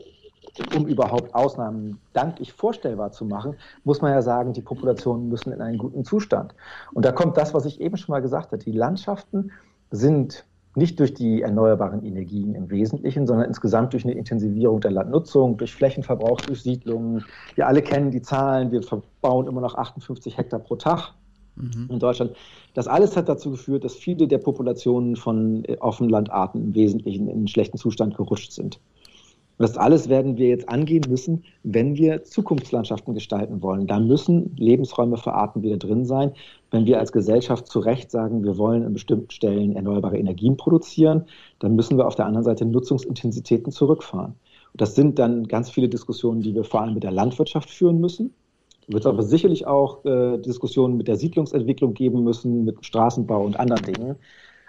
[0.77, 5.61] um überhaupt Ausnahmen danklich vorstellbar zu machen, muss man ja sagen, die Populationen müssen in
[5.61, 6.55] einen guten Zustand.
[6.93, 8.63] Und da kommt das, was ich eben schon mal gesagt habe.
[8.63, 9.51] Die Landschaften
[9.91, 10.45] sind
[10.77, 15.75] nicht durch die erneuerbaren Energien im Wesentlichen, sondern insgesamt durch eine Intensivierung der Landnutzung, durch
[15.75, 17.25] Flächenverbrauch, durch Siedlungen.
[17.55, 21.15] Wir alle kennen die Zahlen, wir verbauen immer noch 58 Hektar pro Tag
[21.55, 21.89] mhm.
[21.91, 22.35] in Deutschland.
[22.75, 27.49] Das alles hat dazu geführt, dass viele der Populationen von Offenlandarten im Wesentlichen in einen
[27.49, 28.81] schlechten Zustand gerutscht sind.
[29.57, 33.87] Das alles werden wir jetzt angehen müssen, wenn wir Zukunftslandschaften gestalten wollen.
[33.87, 36.33] Da müssen Lebensräume für Arten wieder drin sein.
[36.73, 41.27] Wenn wir als Gesellschaft zu Recht sagen, wir wollen an bestimmten Stellen erneuerbare Energien produzieren,
[41.61, 44.35] dann müssen wir auf der anderen Seite Nutzungsintensitäten zurückfahren.
[44.73, 48.01] Und das sind dann ganz viele Diskussionen, die wir vor allem mit der Landwirtschaft führen
[48.01, 48.35] müssen.
[48.89, 53.59] Es wird aber sicherlich auch äh, Diskussionen mit der Siedlungsentwicklung geben müssen, mit Straßenbau und
[53.59, 54.17] anderen Dingen.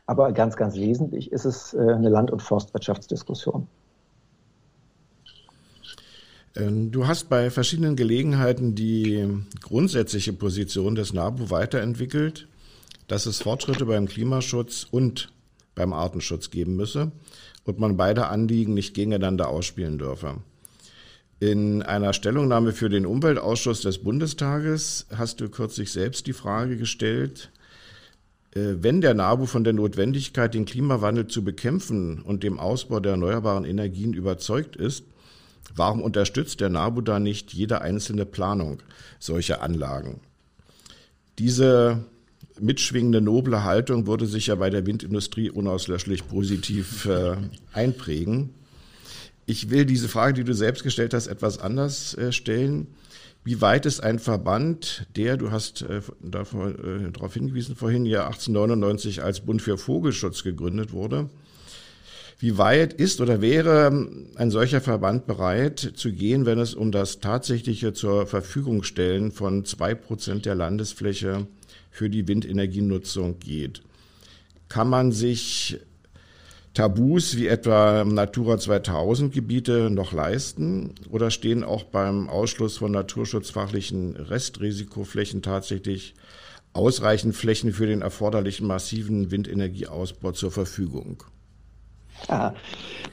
[0.06, 3.68] Aber ganz, ganz wesentlich ist es äh, eine Land- und Forstwirtschaftsdiskussion.
[6.56, 9.28] Ähm, du hast bei verschiedenen Gelegenheiten die
[9.62, 12.48] grundsätzliche Position des NABU weiterentwickelt,
[13.08, 15.30] dass es Fortschritte beim Klimaschutz und
[15.76, 17.12] beim Artenschutz geben müsse
[17.66, 20.38] und man beide Anliegen nicht gegeneinander ausspielen dürfe.
[21.42, 27.52] In einer Stellungnahme für den Umweltausschuss des Bundestages hast du kürzlich selbst die Frage gestellt,
[28.52, 33.12] äh, wenn der NABU von der Notwendigkeit, den Klimawandel zu bekämpfen und dem Ausbau der
[33.14, 35.04] erneuerbaren Energien überzeugt ist,
[35.74, 38.80] Warum unterstützt der NABU da nicht jede einzelne Planung
[39.20, 40.22] solcher Anlagen?
[41.40, 42.06] Diese
[42.60, 47.36] mitschwingende noble Haltung würde sich ja bei der Windindustrie unauslöschlich positiv äh,
[47.74, 48.52] einprägen.
[49.46, 52.88] Ich will diese Frage, die du selbst gestellt hast, etwas anders äh, stellen.
[53.44, 59.22] Wie weit ist ein Verband, der, du hast äh, äh, darauf hingewiesen vorhin, ja 1899
[59.22, 61.30] als Bund für Vogelschutz gegründet wurde,
[62.46, 63.92] wie weit ist oder wäre
[64.36, 69.66] ein solcher Verband bereit zu gehen, wenn es um das tatsächliche zur Verfügung stellen von
[69.66, 71.48] zwei Prozent der Landesfläche
[71.90, 73.82] für die Windenergienutzung geht?
[74.70, 75.80] Kann man sich
[76.76, 84.18] Tabus wie etwa Natura 2000 Gebiete noch leisten oder stehen auch beim Ausschluss von naturschutzfachlichen
[84.18, 86.14] Restrisikoflächen tatsächlich
[86.74, 91.24] ausreichend Flächen für den erforderlichen massiven Windenergieausbau zur Verfügung?
[92.30, 92.54] Ja,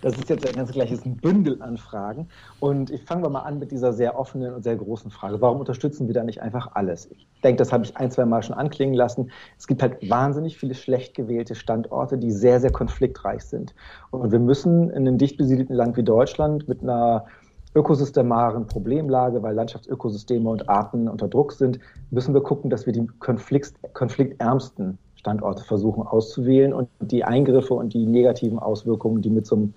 [0.00, 2.28] das ist jetzt ein ganz gleiches Bündel an Fragen.
[2.60, 5.40] Und ich fange mal an mit dieser sehr offenen und sehr großen Frage.
[5.40, 7.10] Warum unterstützen wir da nicht einfach alles?
[7.10, 9.30] Ich denke, das habe ich ein, zwei Mal schon anklingen lassen.
[9.58, 13.74] Es gibt halt wahnsinnig viele schlecht gewählte Standorte, die sehr, sehr konfliktreich sind.
[14.10, 17.26] Und wir müssen in einem dicht besiedelten Land wie Deutschland mit einer
[17.74, 21.78] ökosystemaren Problemlage, weil Landschaftsökosysteme und Arten unter Druck sind,
[22.10, 27.94] müssen wir gucken, dass wir die konflikt, konfliktärmsten Standorte versuchen auszuwählen und die Eingriffe und
[27.94, 29.74] die negativen Auswirkungen, die mit so, einem,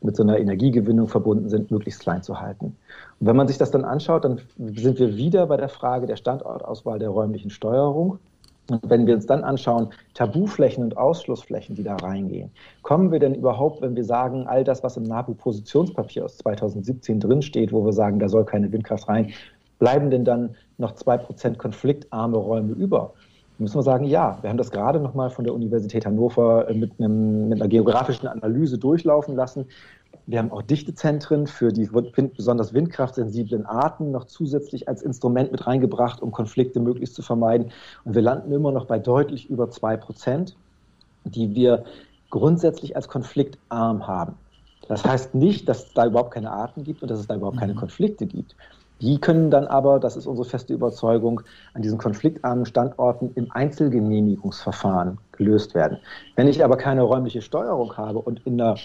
[0.00, 2.74] mit so einer Energiegewinnung verbunden sind, möglichst klein zu halten.
[3.20, 6.16] Und wenn man sich das dann anschaut, dann sind wir wieder bei der Frage der
[6.16, 8.18] Standortauswahl der räumlichen Steuerung.
[8.70, 13.34] Und wenn wir uns dann anschauen, Tabuflächen und Ausschlussflächen, die da reingehen, kommen wir denn
[13.34, 18.18] überhaupt, wenn wir sagen, all das, was im NABU-Positionspapier aus 2017 drinsteht, wo wir sagen,
[18.18, 19.32] da soll keine Windkraft rein,
[19.78, 23.12] bleiben denn dann noch zwei Prozent konfliktarme Räume über?
[23.58, 26.92] Müssen wir sagen, ja, wir haben das gerade nochmal von der Universität Hannover äh, mit,
[26.98, 29.66] einem, mit einer geografischen Analyse durchlaufen lassen.
[30.26, 31.88] Wir haben auch Dichtezentren für die
[32.36, 37.72] besonders windkraftsensiblen Arten noch zusätzlich als Instrument mit reingebracht, um Konflikte möglichst zu vermeiden.
[38.04, 40.54] Und wir landen immer noch bei deutlich über zwei Prozent,
[41.24, 41.84] die wir
[42.30, 44.34] grundsätzlich als konfliktarm haben.
[44.88, 47.58] Das heißt nicht, dass es da überhaupt keine Arten gibt und dass es da überhaupt
[47.58, 47.78] keine mhm.
[47.78, 48.54] Konflikte gibt.
[49.00, 51.40] Die können dann aber, das ist unsere feste Überzeugung,
[51.74, 55.98] an diesen konfliktarmen Standorten im Einzelgenehmigungsverfahren gelöst werden.
[56.34, 58.76] Wenn ich aber keine räumliche Steuerung habe und in einer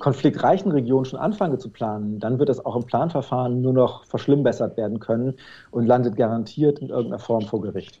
[0.00, 4.76] konfliktreichen Region schon anfange zu planen, dann wird es auch im Planverfahren nur noch verschlimmbessert
[4.76, 5.34] werden können
[5.70, 8.00] und landet garantiert in irgendeiner Form vor Gericht.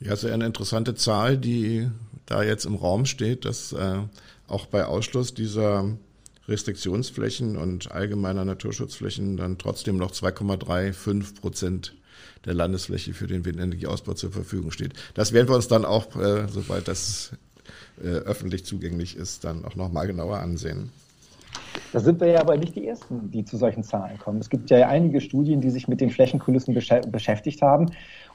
[0.00, 1.90] Ja, sehr eine interessante Zahl, die
[2.26, 3.98] da jetzt im Raum steht, dass äh,
[4.48, 5.84] auch bei Ausschluss dieser
[6.48, 11.94] Restriktionsflächen und allgemeiner Naturschutzflächen dann trotzdem noch 2,35 Prozent
[12.44, 14.92] der Landesfläche für den Windenergieausbau zur Verfügung steht.
[15.14, 17.32] Das werden wir uns dann auch, äh, sobald das
[18.02, 20.90] äh, öffentlich zugänglich ist, dann auch nochmal genauer ansehen.
[21.92, 24.38] Da sind wir ja aber nicht die Ersten, die zu solchen Zahlen kommen.
[24.38, 27.90] Es gibt ja einige Studien, die sich mit den Flächenkulissen beschäftigt haben.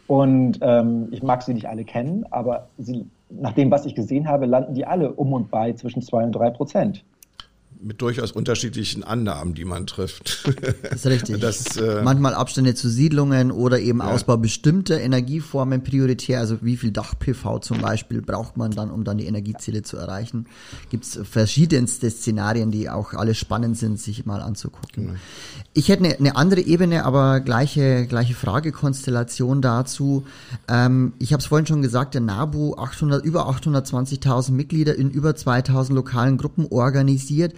[0.08, 4.28] Und ähm, ich mag sie nicht alle kennen, aber sie, nach dem, was ich gesehen
[4.28, 7.04] habe, landen die alle um und bei zwischen zwei und drei Prozent
[7.84, 10.46] mit durchaus unterschiedlichen Annahmen, die man trifft.
[10.84, 11.40] Das ist richtig.
[11.40, 14.06] Das, äh, Manchmal Abstände zu Siedlungen oder eben ja.
[14.06, 16.40] Ausbau bestimmter Energieformen prioritär.
[16.40, 20.48] Also wie viel Dach-PV zum Beispiel braucht man dann, um dann die Energieziele zu erreichen.
[20.90, 25.08] Gibt es verschiedenste Szenarien, die auch alle spannend sind, sich mal anzugucken.
[25.08, 25.20] Genau.
[25.74, 30.26] Ich hätte eine, eine andere Ebene, aber gleiche, gleiche Fragekonstellation dazu.
[30.68, 35.32] Ähm, ich habe es vorhin schon gesagt, der NABU 800, über 820.000 Mitglieder in über
[35.32, 37.54] 2.000 lokalen Gruppen organisiert.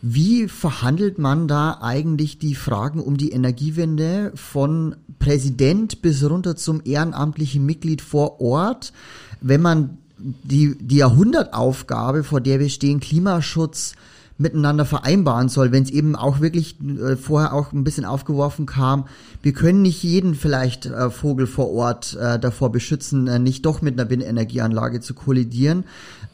[0.00, 6.80] Wie verhandelt man da eigentlich die Fragen um die Energiewende von Präsident bis runter zum
[6.84, 8.94] ehrenamtlichen Mitglied vor Ort,
[9.42, 13.94] wenn man die, die Jahrhundertaufgabe, vor der wir stehen, Klimaschutz,
[14.38, 19.06] miteinander vereinbaren soll, wenn es eben auch wirklich äh, vorher auch ein bisschen aufgeworfen kam,
[19.42, 23.82] wir können nicht jeden vielleicht äh, Vogel vor Ort äh, davor beschützen, äh, nicht doch
[23.82, 25.84] mit einer Windenergieanlage zu kollidieren,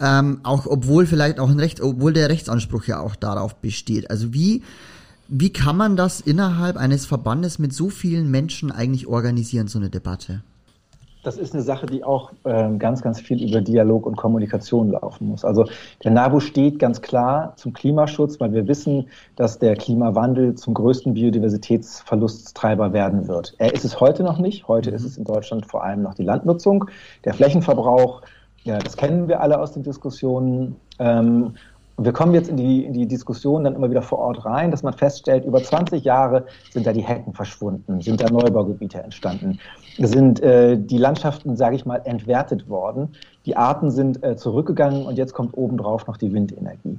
[0.01, 4.11] ähm, auch obwohl vielleicht auch ein Recht, obwohl der Rechtsanspruch ja auch darauf besteht.
[4.11, 4.62] Also wie
[5.27, 9.88] wie kann man das innerhalb eines Verbandes mit so vielen Menschen eigentlich organisieren, so eine
[9.88, 10.43] Debatte?
[11.24, 15.28] Das ist eine Sache, die auch äh, ganz, ganz viel über Dialog und Kommunikation laufen
[15.28, 15.44] muss.
[15.44, 15.64] Also
[16.04, 21.14] der NABU steht ganz klar zum Klimaschutz, weil wir wissen, dass der Klimawandel zum größten
[21.14, 23.54] Biodiversitätsverlusttreiber werden wird.
[23.58, 24.68] Er ist es heute noch nicht.
[24.68, 26.84] Heute ist es in Deutschland vor allem noch die Landnutzung.
[27.24, 28.22] Der Flächenverbrauch,
[28.62, 30.76] ja, das kennen wir alle aus den Diskussionen.
[30.98, 31.54] Ähm,
[31.96, 34.70] und wir kommen jetzt in die, in die Diskussion dann immer wieder vor Ort rein,
[34.70, 39.61] dass man feststellt, über 20 Jahre sind da die Hecken verschwunden, sind da Neubaugebiete entstanden,
[39.98, 43.14] sind äh, die Landschaften, sage ich mal, entwertet worden,
[43.46, 46.98] die Arten sind äh, zurückgegangen und jetzt kommt obendrauf noch die Windenergie.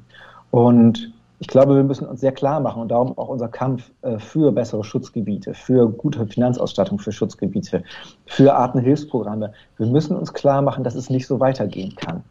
[0.51, 4.17] Und ich glaube, wir müssen uns sehr klar machen und darum auch unser Kampf äh,
[4.17, 7.83] für bessere Schutzgebiete, für gute Finanzausstattung für Schutzgebiete,
[8.25, 9.51] für Artenhilfsprogramme.
[9.75, 12.23] Wir müssen uns klar machen, dass es nicht so weitergehen kann.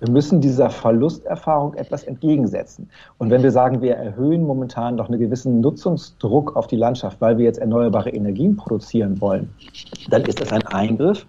[0.00, 2.88] Wir müssen dieser Verlusterfahrung etwas entgegensetzen.
[3.18, 7.36] Und wenn wir sagen, wir erhöhen momentan noch einen gewissen Nutzungsdruck auf die Landschaft, weil
[7.36, 9.50] wir jetzt erneuerbare Energien produzieren wollen,
[10.08, 11.26] dann ist das ein Eingriff.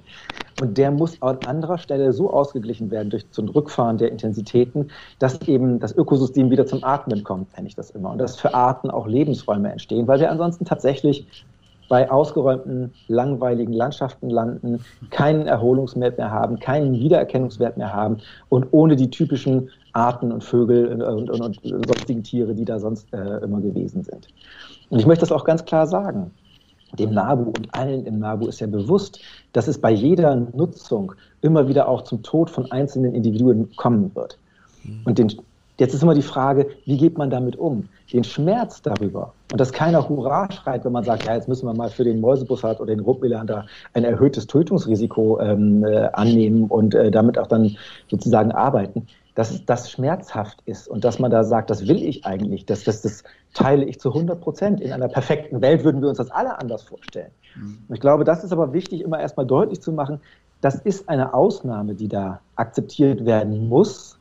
[0.62, 4.90] Und der muss an anderer Stelle so ausgeglichen werden durch so ein Rückfahren der Intensitäten,
[5.20, 8.12] dass eben das Ökosystem wieder zum Atmen kommt, nenne ich das immer.
[8.12, 11.28] Und dass für Arten auch Lebensräume entstehen, weil wir ansonsten tatsächlich
[11.92, 18.96] bei ausgeräumten, langweiligen Landschaften landen, keinen Erholungswert mehr haben, keinen Wiedererkennungswert mehr haben und ohne
[18.96, 23.60] die typischen Arten und Vögel und, und, und sonstigen Tiere, die da sonst äh, immer
[23.60, 24.30] gewesen sind.
[24.90, 26.32] Und ich möchte das auch ganz klar sagen.
[26.98, 29.20] Dem NABU und allen im NABU ist ja bewusst,
[29.52, 34.38] dass es bei jeder Nutzung immer wieder auch zum Tod von einzelnen Individuen kommen wird.
[35.04, 35.34] Und den,
[35.78, 37.90] jetzt ist immer die Frage, wie geht man damit um?
[38.14, 41.74] den Schmerz darüber und dass keiner Hurra schreit, wenn man sagt, ja, jetzt müssen wir
[41.74, 43.06] mal für den Mäusebussard oder den
[43.46, 47.78] da ein erhöhtes Tötungsrisiko ähm, äh, annehmen und äh, damit auch dann
[48.10, 52.66] sozusagen arbeiten, dass das schmerzhaft ist und dass man da sagt, das will ich eigentlich,
[52.66, 54.82] das, das, das teile ich zu 100 Prozent.
[54.82, 57.32] In einer perfekten Welt würden wir uns das alle anders vorstellen.
[57.56, 57.78] Mhm.
[57.88, 60.20] Und ich glaube, das ist aber wichtig, immer erstmal deutlich zu machen,
[60.60, 64.20] das ist eine Ausnahme, die da akzeptiert werden muss,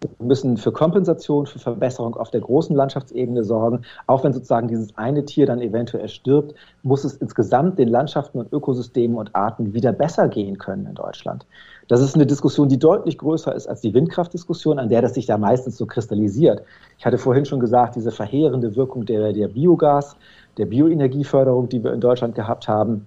[0.00, 3.82] wir müssen für Kompensation, für Verbesserung auf der großen Landschaftsebene sorgen.
[4.06, 8.52] Auch wenn sozusagen dieses eine Tier dann eventuell stirbt, muss es insgesamt den Landschaften und
[8.52, 11.46] Ökosystemen und Arten wieder besser gehen können in Deutschland.
[11.88, 15.26] Das ist eine Diskussion, die deutlich größer ist als die Windkraftdiskussion, an der das sich
[15.26, 16.62] da meistens so kristallisiert.
[16.98, 20.16] Ich hatte vorhin schon gesagt, diese verheerende Wirkung der, der Biogas,
[20.58, 23.06] der Bioenergieförderung, die wir in Deutschland gehabt haben,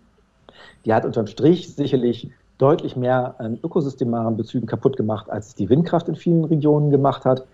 [0.86, 6.08] die hat unterm Strich sicherlich deutlich mehr an ökosystemaren Bezügen kaputt gemacht, als die Windkraft
[6.08, 7.45] in vielen Regionen gemacht hat.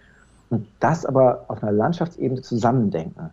[0.50, 3.30] Und das aber auf einer Landschaftsebene zusammendenken.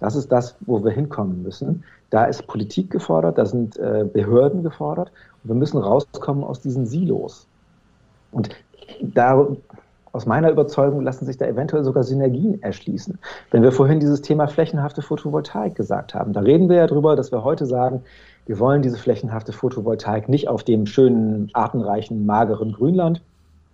[0.00, 1.84] Das ist das, wo wir hinkommen müssen.
[2.10, 5.10] Da ist Politik gefordert, da sind äh, Behörden gefordert
[5.42, 7.46] und wir müssen rauskommen aus diesen Silos.
[8.30, 8.50] Und
[9.00, 9.46] da,
[10.12, 13.18] aus meiner Überzeugung lassen sich da eventuell sogar Synergien erschließen.
[13.50, 17.32] Wenn wir vorhin dieses Thema flächenhafte Photovoltaik gesagt haben, da reden wir ja drüber, dass
[17.32, 18.02] wir heute sagen,
[18.48, 23.22] wir wollen diese flächenhafte Photovoltaik nicht auf dem schönen, artenreichen, mageren Grünland,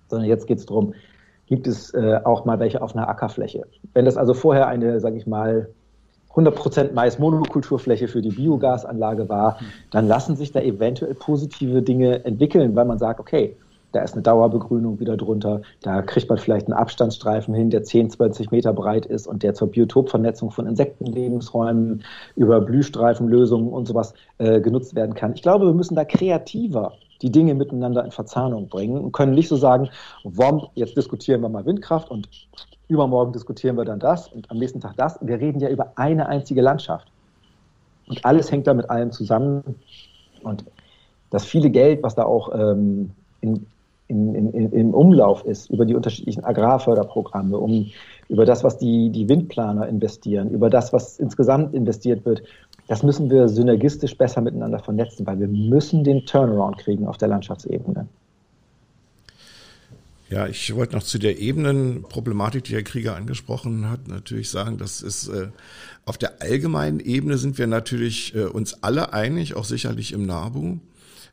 [0.08, 0.94] sondern jetzt geht es darum,
[1.46, 3.66] gibt es äh, auch mal welche auf einer Ackerfläche.
[3.92, 5.68] Wenn das also vorher eine, sage ich mal,
[6.34, 9.58] 100% Mais-Monokulturfläche für die Biogasanlage war,
[9.92, 13.56] dann lassen sich da eventuell positive Dinge entwickeln, weil man sagt, okay,
[13.94, 18.10] da ist eine Dauerbegrünung wieder drunter, da kriegt man vielleicht einen Abstandsstreifen hin, der 10,
[18.10, 22.02] 20 Meter breit ist und der zur Biotopvernetzung von Insektenlebensräumen
[22.34, 25.34] über Blühstreifenlösungen und sowas äh, genutzt werden kann.
[25.34, 29.48] Ich glaube, wir müssen da kreativer die Dinge miteinander in Verzahnung bringen und können nicht
[29.48, 29.88] so sagen,
[30.24, 32.28] Womp, jetzt diskutieren wir mal Windkraft und
[32.88, 35.18] übermorgen diskutieren wir dann das und am nächsten Tag das.
[35.22, 37.08] Wir reden ja über eine einzige Landschaft.
[38.08, 39.76] Und alles hängt da mit allem zusammen.
[40.42, 40.64] Und
[41.30, 43.66] das viele Geld, was da auch ähm, in,
[44.08, 47.90] in, in, im Umlauf ist, über die unterschiedlichen Agrarförderprogramme, um,
[48.28, 52.42] über das, was die, die Windplaner investieren, über das, was insgesamt investiert wird,
[52.86, 57.28] das müssen wir synergistisch besser miteinander vernetzen, weil wir müssen den Turnaround kriegen auf der
[57.28, 58.06] Landschaftsebene.
[60.30, 65.02] Ja, ich wollte noch zu der Ebenenproblematik, die Herr Krieger angesprochen hat, natürlich sagen, dass
[65.02, 65.48] es äh,
[66.06, 70.78] auf der allgemeinen Ebene sind wir natürlich äh, uns alle einig, auch sicherlich im NABU.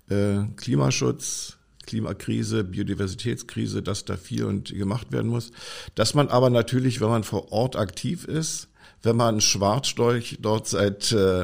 [0.09, 1.57] Äh, Klimaschutz,
[1.91, 5.51] Klimakrise, Biodiversitätskrise, dass da viel und gemacht werden muss.
[5.93, 8.69] Dass man aber natürlich, wenn man vor Ort aktiv ist,
[9.03, 11.43] wenn man Schwarzstorch dort seit äh,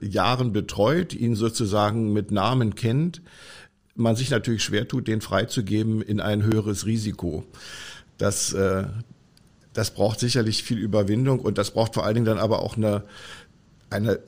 [0.00, 3.22] Jahren betreut, ihn sozusagen mit Namen kennt,
[3.96, 7.42] man sich natürlich schwer tut, den freizugeben in ein höheres Risiko.
[8.18, 8.84] Das, äh,
[9.72, 13.02] das braucht sicherlich viel Überwindung und das braucht vor allen Dingen dann aber auch eine,
[13.90, 14.20] eine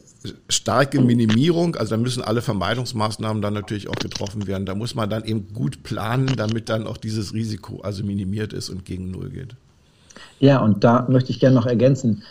[0.49, 1.77] starke Minimierung.
[1.77, 4.67] Also da müssen alle Vermeidungsmaßnahmen dann natürlich auch getroffen werden.
[4.67, 8.71] Da muss man dann eben gut planen, damit dann auch dieses Risiko also minimiert ist
[8.71, 9.57] und gegen Null geht.
[10.39, 12.23] Ja, und da möchte ich gerne noch ergänzen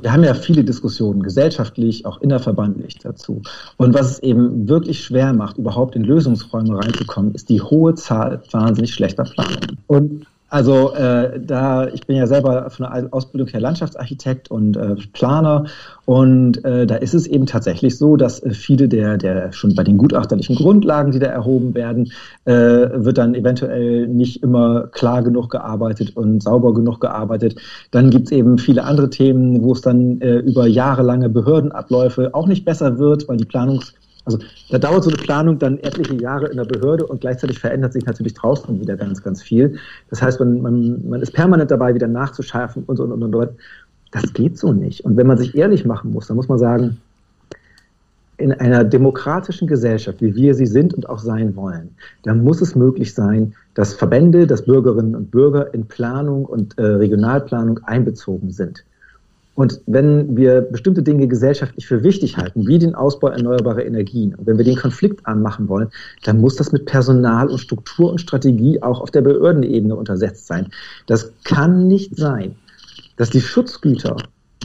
[0.00, 3.42] wir haben ja viele Diskussionen, gesellschaftlich, auch innerverbandlich dazu.
[3.76, 8.42] Und was es eben wirklich schwer macht, überhaupt in Lösungsräume reinzukommen, ist die hohe Zahl
[8.50, 9.78] wahnsinnig schlechter Planungen.
[9.86, 14.96] Und also äh, da, ich bin ja selber von der Ausbildung her Landschaftsarchitekt und äh,
[15.14, 15.64] Planer
[16.04, 19.82] und äh, da ist es eben tatsächlich so, dass äh, viele der, der schon bei
[19.82, 22.12] den gutachterlichen Grundlagen, die da erhoben werden,
[22.44, 27.58] äh, wird dann eventuell nicht immer klar genug gearbeitet und sauber genug gearbeitet.
[27.90, 32.66] Dann gibt's eben viele andere Themen, wo es dann äh, über jahrelange Behördenabläufe auch nicht
[32.66, 34.38] besser wird, weil die Planungs also
[34.70, 38.06] da dauert so eine Planung dann etliche Jahre in der Behörde und gleichzeitig verändert sich
[38.06, 39.78] natürlich draußen wieder ganz, ganz viel.
[40.10, 43.50] Das heißt, man, man, man ist permanent dabei, wieder nachzuschärfen und so und, und, und.
[44.12, 45.04] Das geht so nicht.
[45.04, 46.98] Und wenn man sich ehrlich machen muss, dann muss man sagen,
[48.36, 52.74] in einer demokratischen Gesellschaft, wie wir sie sind und auch sein wollen, da muss es
[52.74, 58.84] möglich sein, dass Verbände, dass Bürgerinnen und Bürger in Planung und äh, Regionalplanung einbezogen sind.
[59.54, 64.46] Und wenn wir bestimmte Dinge gesellschaftlich für wichtig halten, wie den Ausbau erneuerbarer Energien, und
[64.46, 65.90] wenn wir den Konflikt anmachen wollen,
[66.24, 70.68] dann muss das mit Personal und Struktur und Strategie auch auf der Behördenebene untersetzt sein.
[71.06, 72.56] Das kann nicht sein,
[73.16, 74.16] dass die Schutzgüter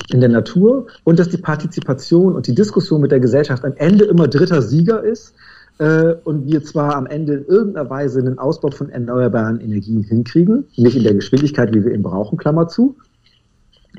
[0.10, 4.06] in der Natur und dass die Partizipation und die Diskussion mit der Gesellschaft am Ende
[4.06, 5.34] immer dritter Sieger ist
[5.80, 10.66] äh, und wir zwar am Ende in irgendeiner Weise einen Ausbau von erneuerbaren Energien hinkriegen,
[10.78, 12.96] nicht in der Geschwindigkeit, wie wir ihn brauchen, Klammer zu,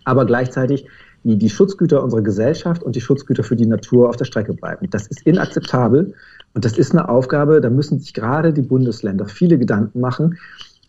[0.05, 0.87] aber gleichzeitig
[1.25, 4.89] die, die Schutzgüter unserer Gesellschaft und die Schutzgüter für die Natur auf der Strecke bleiben.
[4.91, 6.15] Das ist inakzeptabel
[6.55, 10.39] und das ist eine Aufgabe, da müssen sich gerade die Bundesländer viele Gedanken machen,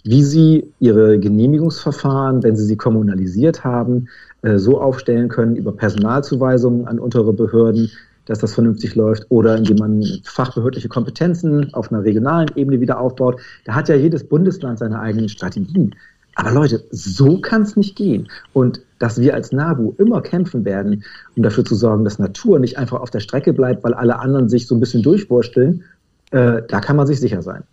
[0.04, 4.08] wie sie ihre Genehmigungsverfahren, wenn sie sie kommunalisiert haben,
[4.42, 7.92] äh, so aufstellen können über Personalzuweisungen an untere Behörden,
[8.26, 13.42] dass das vernünftig läuft, oder indem man fachbehördliche Kompetenzen auf einer regionalen Ebene wieder aufbaut.
[13.66, 15.96] Da hat ja jedes Bundesland seine eigenen Strategien.
[16.36, 18.30] Aber Leute, so kann es nicht gehen.
[18.54, 21.04] Und dass wir als NABU immer kämpfen werden,
[21.36, 24.50] um dafür zu sorgen, dass Natur nicht einfach auf der Strecke bleibt, weil alle anderen
[24.50, 25.84] sich so ein bisschen durchwursteln,
[26.32, 27.64] äh, da kann man sich sicher sein.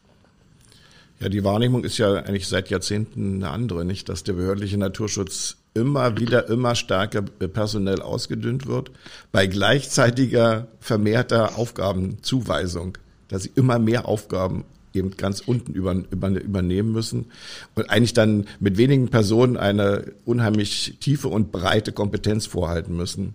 [1.21, 5.57] Ja, die Wahrnehmung ist ja eigentlich seit Jahrzehnten eine andere, nicht, dass der behördliche Naturschutz
[5.73, 8.91] immer wieder immer stärker personell ausgedünnt wird,
[9.33, 14.65] bei gleichzeitiger vermehrter Aufgabenzuweisung, dass sie immer mehr Aufgaben
[14.97, 17.27] eben ganz unten über, über, übernehmen müssen
[17.75, 23.35] und eigentlich dann mit wenigen Personen eine unheimlich tiefe und breite Kompetenz vorhalten müssen.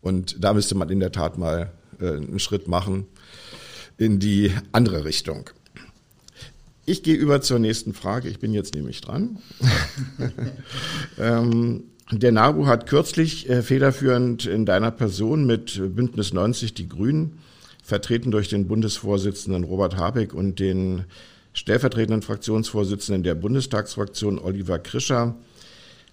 [0.00, 3.06] Und da müsste man in der Tat mal äh, einen Schritt machen
[3.96, 5.50] in die andere Richtung.
[6.86, 8.28] Ich gehe über zur nächsten Frage.
[8.28, 9.38] Ich bin jetzt nämlich dran.
[11.18, 17.38] ähm, der NABU hat kürzlich äh, federführend in deiner Person mit Bündnis 90 Die Grünen
[17.84, 21.04] vertreten durch den Bundesvorsitzenden Robert Habeck und den
[21.52, 25.36] stellvertretenden Fraktionsvorsitzenden der Bundestagsfraktion Oliver Krischer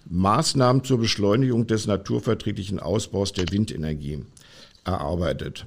[0.04, 4.24] Maßnahmen zur Beschleunigung des naturverträglichen Ausbaus der Windenergie
[4.84, 5.66] erarbeitet.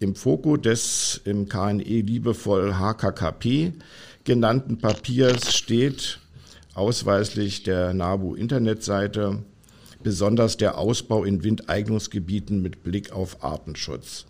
[0.00, 3.72] Im Fokus des im KNE liebevoll HKKP
[4.24, 6.18] genannten Papiers steht
[6.74, 9.44] ausweislich der NABU-Internetseite
[10.02, 14.26] besonders der Ausbau in Windeignungsgebieten mit Blick auf Artenschutz.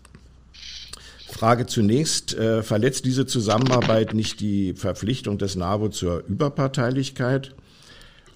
[1.29, 7.53] Frage zunächst, äh, verletzt diese Zusammenarbeit nicht die Verpflichtung des NABU zur Überparteilichkeit?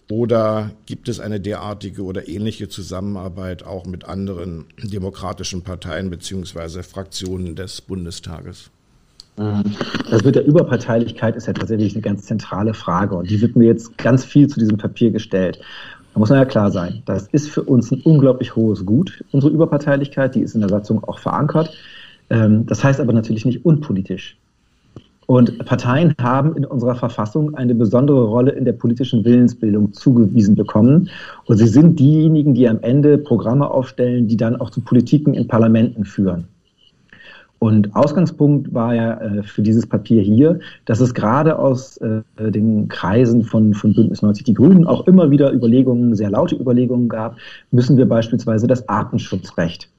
[0.10, 7.56] Oder gibt es eine derartige oder ähnliche Zusammenarbeit auch mit anderen demokratischen Parteien beziehungsweise Fraktionen
[7.56, 8.72] des Bundestages?
[9.38, 13.68] Das mit der Überparteilichkeit ist ja tatsächlich eine ganz zentrale Frage und die wird mir
[13.68, 15.62] jetzt ganz viel zu diesem Papier gestellt.
[16.14, 19.54] Da muss man ja klar sein, das ist für uns ein unglaublich hohes Gut, unsere
[19.54, 21.74] Überparteilichkeit, die ist in der Satzung auch verankert.
[22.32, 24.38] Ähm, das heißt aber natürlich nicht unpolitisch.
[25.28, 31.10] Und Parteien haben in unserer Verfassung eine besondere Rolle in der politischen Willensbildung zugewiesen bekommen.
[31.46, 35.48] Und sie sind diejenigen, die am Ende Programme aufstellen, die dann auch zu Politiken in
[35.48, 36.48] Parlamenten führen.
[37.60, 42.88] Und Ausgangspunkt war ja äh, für dieses Papier hier, dass es gerade aus äh, den
[42.88, 47.38] Kreisen von, von Bündnis 90 Die Grünen auch immer wieder Überlegungen, sehr laute Überlegungen gab,
[47.70, 49.90] müssen wir beispielsweise das Artenschutzrecht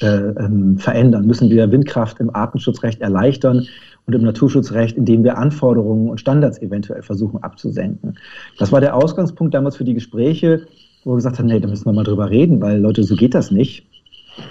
[0.00, 3.66] ähm, verändern, müssen wir Windkraft im Artenschutzrecht erleichtern,
[4.06, 8.18] und im Naturschutzrecht, indem wir Anforderungen und Standards eventuell versuchen abzusenken.
[8.58, 10.66] Das war der Ausgangspunkt damals für die Gespräche,
[11.04, 13.34] wo wir gesagt haben, nee, da müssen wir mal drüber reden, weil Leute, so geht
[13.34, 13.86] das nicht.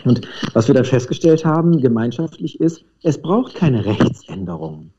[0.05, 0.21] Und
[0.53, 4.91] was wir dann festgestellt haben, gemeinschaftlich ist, es braucht keine Rechtsänderungen.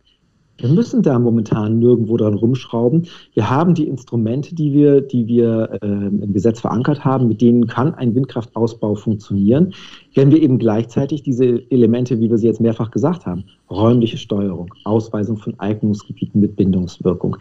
[0.59, 3.09] Wir müssen da momentan nirgendwo dran rumschrauben.
[3.34, 7.66] Wir haben die Instrumente, die wir, die wir äh, im Gesetz verankert haben, mit denen
[7.66, 9.72] kann ein Windkraftausbau funktionieren,
[10.14, 14.72] wenn wir eben gleichzeitig diese Elemente, wie wir sie jetzt mehrfach gesagt haben, räumliche Steuerung,
[14.84, 17.36] Ausweisung von Eignungsgebieten mit Bindungswirkung,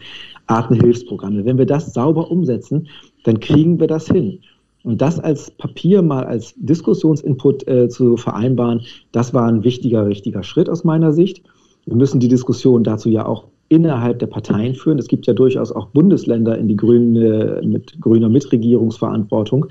[0.46, 2.88] Artenhilfsprogramme, wenn wir das sauber umsetzen,
[3.24, 4.40] dann kriegen wir das hin.
[4.84, 8.80] Und das als Papier mal als Diskussionsinput äh, zu vereinbaren,
[9.12, 11.42] das war ein wichtiger, richtiger Schritt aus meiner Sicht.
[11.86, 14.98] Wir müssen die Diskussion dazu ja auch innerhalb der Parteien führen.
[14.98, 19.64] Es gibt ja durchaus auch Bundesländer in die grüne, mit grüner Mitregierungsverantwortung,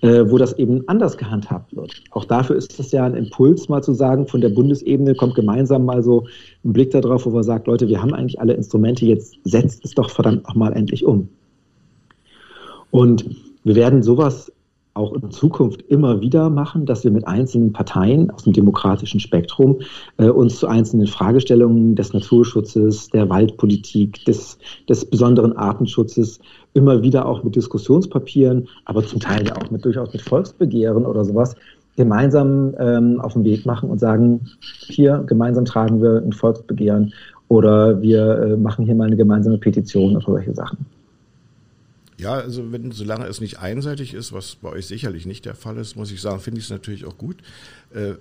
[0.00, 1.92] äh, wo das eben anders gehandhabt wird.
[2.12, 5.84] Auch dafür ist es ja ein Impuls, mal zu sagen, von der Bundesebene kommt gemeinsam
[5.84, 6.24] mal so
[6.64, 9.90] ein Blick darauf, wo man sagt, Leute, wir haben eigentlich alle Instrumente, jetzt setzt es
[9.90, 11.28] doch verdammt nochmal endlich um.
[12.92, 13.28] Und
[13.64, 14.52] wir werden sowas
[14.98, 19.78] auch in Zukunft immer wieder machen, dass wir mit einzelnen Parteien aus dem demokratischen Spektrum
[20.18, 26.40] äh, uns zu einzelnen Fragestellungen des Naturschutzes, der Waldpolitik, des, des besonderen Artenschutzes
[26.74, 31.24] immer wieder auch mit Diskussionspapieren, aber zum Teil ja auch mit durchaus mit Volksbegehren oder
[31.24, 31.54] sowas
[31.96, 34.48] gemeinsam ähm, auf den Weg machen und sagen,
[34.86, 37.12] hier gemeinsam tragen wir ein Volksbegehren
[37.48, 40.97] oder wir äh, machen hier mal eine gemeinsame Petition oder solche Sachen.
[42.18, 45.76] Ja, also wenn, solange es nicht einseitig ist, was bei euch sicherlich nicht der Fall
[45.78, 47.36] ist, muss ich sagen, finde ich es natürlich auch gut.
[47.94, 48.14] Äh,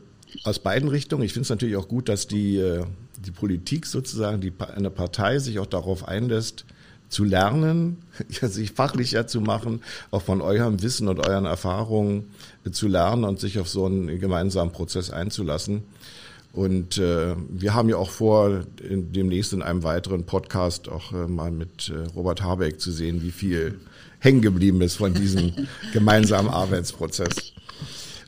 [0.43, 1.23] aus beiden Richtungen.
[1.23, 2.83] Ich finde es natürlich auch gut, dass die, äh,
[3.25, 6.65] die Politik sozusagen, die, eine Partei sich auch darauf einlässt,
[7.09, 7.97] zu lernen,
[8.41, 9.81] ja, sich fachlicher zu machen,
[10.11, 12.25] auch von eurem Wissen und euren Erfahrungen
[12.65, 15.83] äh, zu lernen und sich auf so einen gemeinsamen Prozess einzulassen.
[16.53, 21.27] Und äh, wir haben ja auch vor, in, demnächst in einem weiteren Podcast auch äh,
[21.27, 23.79] mal mit äh, Robert Habeck zu sehen, wie viel
[24.19, 25.53] hängen geblieben ist von diesem
[25.93, 27.53] gemeinsamen Arbeitsprozess.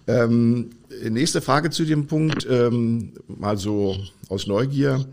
[0.08, 0.72] Ähm,
[1.08, 3.98] nächste Frage zu dem Punkt, ähm, mal so
[4.28, 5.06] aus Neugier.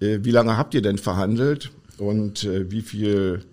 [0.00, 3.44] Äh, wie lange habt ihr denn verhandelt und äh, wie viel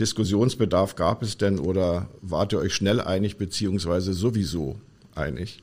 [0.00, 4.76] Diskussionsbedarf gab es denn oder wart ihr euch schnell einig beziehungsweise sowieso
[5.14, 5.62] einig?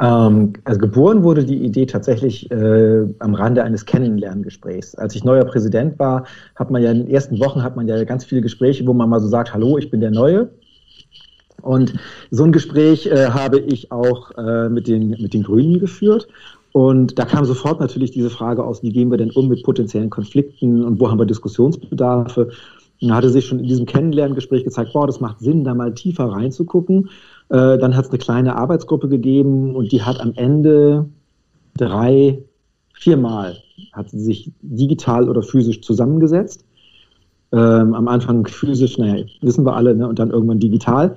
[0.00, 4.94] Ähm, also geboren wurde die Idee tatsächlich äh, am Rande eines Kennenlerngesprächs.
[4.94, 6.24] Als ich neuer Präsident war,
[6.54, 9.08] hat man ja in den ersten Wochen hat man ja ganz viele Gespräche, wo man
[9.08, 10.50] mal so sagt, hallo, ich bin der Neue.
[11.62, 11.94] Und
[12.30, 16.28] so ein Gespräch äh, habe ich auch äh, mit, den, mit den Grünen geführt.
[16.72, 20.10] Und da kam sofort natürlich diese Frage aus, wie gehen wir denn um mit potenziellen
[20.10, 22.50] Konflikten und wo haben wir Diskussionsbedarfe.
[23.00, 25.94] Und da hatte sich schon in diesem Kennenlerngespräch gezeigt, boah, das macht Sinn, da mal
[25.94, 27.10] tiefer reinzugucken.
[27.50, 31.08] Äh, dann hat es eine kleine Arbeitsgruppe gegeben und die hat am Ende
[31.76, 32.42] drei,
[32.92, 33.56] viermal
[33.92, 36.64] hat sie sich digital oder physisch zusammengesetzt.
[37.52, 41.16] Ähm, am Anfang physisch, naja, wissen wir alle, ne, und dann irgendwann digital.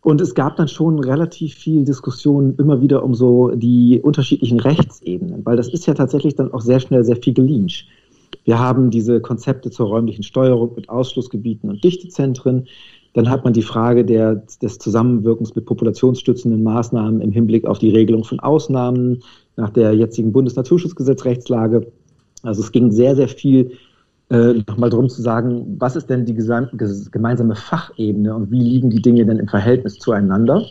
[0.00, 5.46] Und es gab dann schon relativ viel Diskussion immer wieder um so die unterschiedlichen Rechtsebenen,
[5.46, 7.86] weil das ist ja tatsächlich dann auch sehr schnell sehr viel gelinsch.
[8.44, 12.66] Wir haben diese Konzepte zur räumlichen Steuerung mit Ausschlussgebieten und Dichtezentren.
[13.14, 17.90] Dann hat man die Frage der, des Zusammenwirkens mit populationsstützenden Maßnahmen im Hinblick auf die
[17.90, 19.22] Regelung von Ausnahmen
[19.56, 21.86] nach der jetzigen Bundesnaturschutzgesetzrechtslage.
[22.42, 23.72] Also es ging sehr, sehr viel
[24.30, 29.02] äh, nochmal darum zu sagen, was ist denn die gemeinsame Fachebene und wie liegen die
[29.02, 30.64] Dinge denn im Verhältnis zueinander?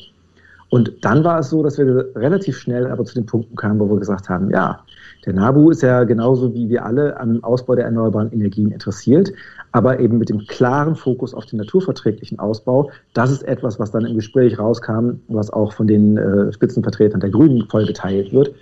[0.73, 3.87] Und dann war es so, dass wir relativ schnell aber zu den Punkten kamen, wo
[3.91, 4.79] wir gesagt haben, ja,
[5.23, 9.31] der NABU ist ja genauso wie wir alle am Ausbau der erneuerbaren Energien interessiert,
[9.71, 12.89] aber eben mit dem klaren Fokus auf den naturverträglichen Ausbau.
[13.13, 17.29] Das ist etwas, was dann im Gespräch rauskam, was auch von den äh, Spitzenvertretern der
[17.29, 18.55] Grünen voll geteilt wird.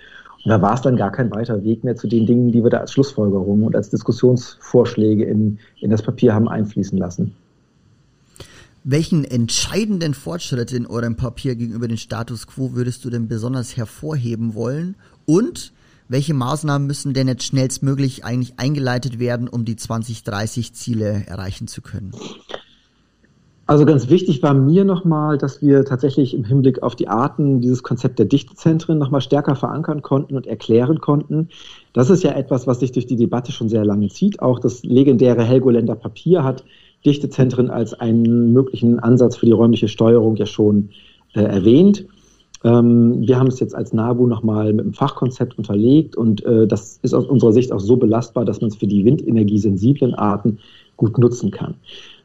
[0.44, 2.80] da war es dann gar kein weiter Weg mehr zu den Dingen, die wir da
[2.80, 7.34] als Schlussfolgerungen und als Diskussionsvorschläge in, in das Papier haben einfließen lassen.
[8.84, 14.56] Welchen entscheidenden Fortschritt in eurem Papier gegenüber dem Status quo würdest du denn besonders hervorheben
[14.56, 14.96] wollen?
[15.24, 15.72] Und
[16.08, 21.80] welche Maßnahmen müssen denn jetzt schnellstmöglich eigentlich eingeleitet werden, um die 2030 Ziele erreichen zu
[21.80, 22.10] können?
[23.66, 27.84] Also ganz wichtig war mir nochmal, dass wir tatsächlich im Hinblick auf die Arten dieses
[27.84, 31.50] Konzept der Dichtezentren nochmal stärker verankern konnten und erklären konnten.
[31.92, 34.42] Das ist ja etwas, was sich durch die Debatte schon sehr lange zieht.
[34.42, 36.64] Auch das legendäre Helgoländer Papier hat
[37.04, 40.90] Dichtezentren als einen möglichen Ansatz für die räumliche Steuerung ja schon
[41.34, 42.06] äh, erwähnt.
[42.64, 46.98] Ähm, wir haben es jetzt als NABU nochmal mit dem Fachkonzept unterlegt und äh, das
[47.02, 50.58] ist aus unserer Sicht auch so belastbar, dass man es für die windenergiesensiblen Arten
[50.96, 51.74] gut nutzen kann.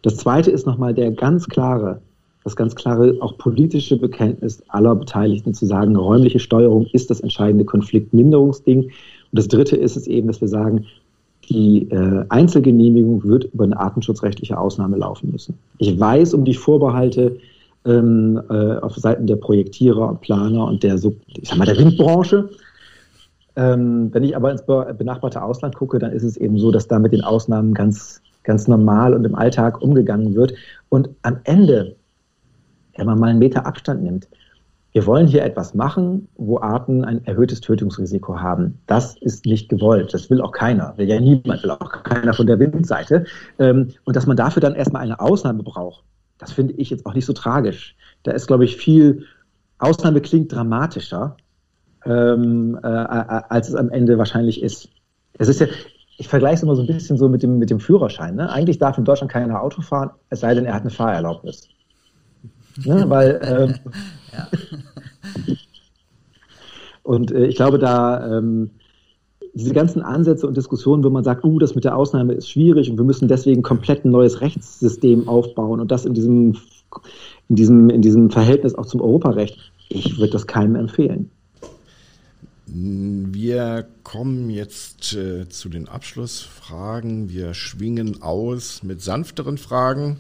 [0.03, 2.01] Das zweite ist nochmal der ganz klare,
[2.43, 7.65] das ganz klare auch politische Bekenntnis aller Beteiligten zu sagen, räumliche Steuerung ist das entscheidende
[7.65, 8.84] Konfliktminderungsding.
[8.84, 8.91] Und
[9.32, 10.86] das dritte ist es eben, dass wir sagen,
[11.50, 15.58] die äh, Einzelgenehmigung wird über eine artenschutzrechtliche Ausnahme laufen müssen.
[15.78, 17.38] Ich weiß um die Vorbehalte
[17.86, 21.78] ähm, äh, auf Seiten der Projektierer und Planer und der, so, ich sag mal, der
[21.78, 22.50] Windbranche.
[23.56, 27.00] Ähm, wenn ich aber ins benachbarte Ausland gucke, dann ist es eben so, dass da
[27.00, 30.54] mit den Ausnahmen ganz, ganz normal und im Alltag umgegangen wird.
[30.89, 31.95] Und am Ende,
[32.98, 34.28] wenn man mal einen Meter Abstand nimmt,
[34.93, 38.79] wir wollen hier etwas machen, wo Arten ein erhöhtes Tötungsrisiko haben.
[38.88, 40.13] Das ist nicht gewollt.
[40.13, 40.97] Das will auch keiner.
[40.97, 43.25] Will ja niemand, will auch keiner von der Windseite.
[43.59, 46.03] Ähm, und dass man dafür dann erstmal eine Ausnahme braucht,
[46.39, 47.95] das finde ich jetzt auch nicht so tragisch.
[48.23, 49.23] Da ist, glaube ich, viel,
[49.79, 51.38] Ausnahme klingt dramatischer,
[52.05, 54.89] ähm, äh, als es am Ende wahrscheinlich ist.
[55.38, 55.67] Es ist ja,
[56.17, 58.35] ich vergleiche es immer so ein bisschen so mit dem, mit dem Führerschein.
[58.35, 58.49] Ne?
[58.51, 61.69] Eigentlich darf in Deutschland keiner Auto fahren, es sei denn, er hat eine Fahrerlaubnis.
[62.86, 63.05] Ne?
[63.07, 63.75] Weil ähm,
[64.34, 64.47] ja.
[67.03, 68.71] Und äh, ich glaube, da ähm,
[69.53, 72.91] diese ganzen Ansätze und Diskussionen, wo man sagt, uh, das mit der Ausnahme ist schwierig
[72.91, 76.57] und wir müssen deswegen komplett ein neues Rechtssystem aufbauen und das in diesem,
[77.49, 79.57] in diesem, in diesem Verhältnis auch zum Europarecht,
[79.89, 81.32] ich würde das keinem empfehlen.
[82.67, 87.30] Wir kommen jetzt äh, zu den Abschlussfragen.
[87.30, 90.17] Wir schwingen aus mit sanfteren Fragen.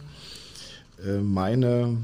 [1.05, 1.97] Äh, meine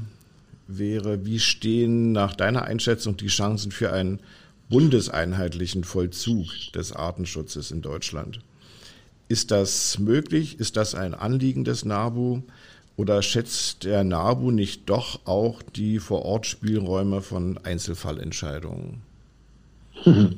[0.66, 4.20] wäre, wie stehen nach deiner Einschätzung die Chancen für einen
[4.68, 8.40] bundeseinheitlichen Vollzug des Artenschutzes in Deutschland?
[9.28, 10.60] Ist das möglich?
[10.60, 12.42] Ist das ein Anliegen des NABU?
[12.96, 19.02] Oder schätzt der NABU nicht doch auch die Vorortspielräume von Einzelfallentscheidungen?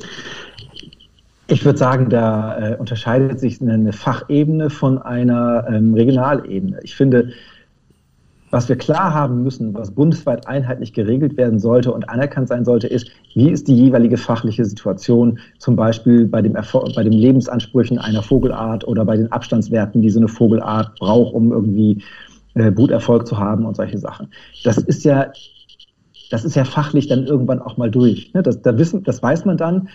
[1.48, 6.80] Ich würde sagen, da äh, unterscheidet sich eine Fachebene von einer ähm, Regionalebene.
[6.82, 7.32] Ich finde,
[8.56, 12.86] was wir klar haben müssen, was bundesweit einheitlich geregelt werden sollte und anerkannt sein sollte,
[12.86, 18.22] ist, wie ist die jeweilige fachliche Situation, zum Beispiel bei, dem bei den Lebensansprüchen einer
[18.22, 22.02] Vogelart oder bei den Abstandswerten, die so eine Vogelart braucht, um irgendwie
[22.54, 24.28] äh, Bruterfolg zu haben und solche Sachen.
[24.64, 25.32] Das ist ja,
[26.30, 28.32] das ist ja fachlich dann irgendwann auch mal durch.
[28.32, 28.42] Ne?
[28.42, 29.90] Das, da wissen, das weiß man dann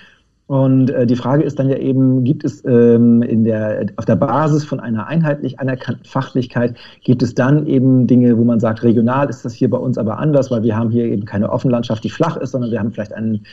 [0.48, 4.18] und äh, die Frage ist dann ja eben, gibt es ähm, in der, auf der
[4.18, 9.30] Basis von einer einheitlich anerkannten Fachlichkeit, gibt es dann eben Dinge, wo man sagt, regional
[9.30, 12.10] ist das hier bei uns aber anders, weil wir haben hier eben keine Offenlandschaft, die
[12.10, 13.46] flach ist, sondern wir haben vielleicht einen,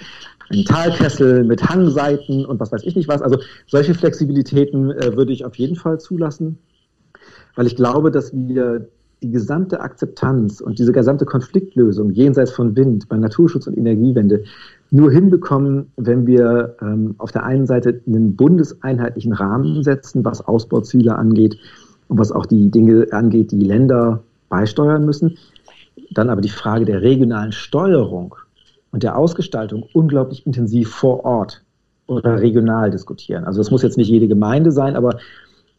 [0.51, 3.22] einen Talkessel mit Hangseiten und was weiß ich nicht was.
[3.22, 6.59] Also solche Flexibilitäten äh, würde ich auf jeden Fall zulassen,
[7.55, 8.89] weil ich glaube, dass wir
[9.22, 14.45] die gesamte Akzeptanz und diese gesamte Konfliktlösung jenseits von Wind bei Naturschutz und Energiewende
[14.91, 21.16] nur hinbekommen, wenn wir ähm, auf der einen Seite einen bundeseinheitlichen Rahmen setzen, was Ausbauziele
[21.16, 21.59] angeht
[22.09, 25.36] und was auch die Dinge angeht, die Länder beisteuern müssen.
[26.11, 28.34] Dann aber die Frage der regionalen Steuerung
[28.93, 31.62] und der Ausgestaltung unglaublich intensiv vor Ort
[32.07, 33.45] oder regional diskutieren.
[33.45, 35.18] Also das muss jetzt nicht jede Gemeinde sein, aber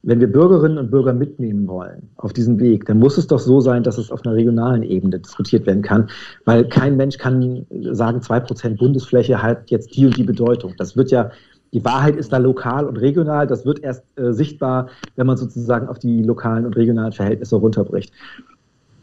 [0.01, 3.59] wenn wir Bürgerinnen und Bürger mitnehmen wollen auf diesen Weg, dann muss es doch so
[3.59, 6.09] sein, dass es auf einer regionalen Ebene diskutiert werden kann,
[6.45, 10.73] weil kein Mensch kann sagen, zwei Prozent Bundesfläche hat jetzt die und die Bedeutung.
[10.77, 11.31] Das wird ja,
[11.73, 13.45] die Wahrheit ist da lokal und regional.
[13.45, 18.13] Das wird erst äh, sichtbar, wenn man sozusagen auf die lokalen und regionalen Verhältnisse runterbricht.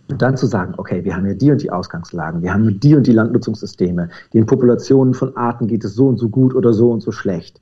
[0.09, 2.95] Und dann zu sagen, okay, wir haben ja die und die Ausgangslagen, wir haben die
[2.95, 6.91] und die Landnutzungssysteme, den Populationen von Arten geht es so und so gut oder so
[6.91, 7.61] und so schlecht.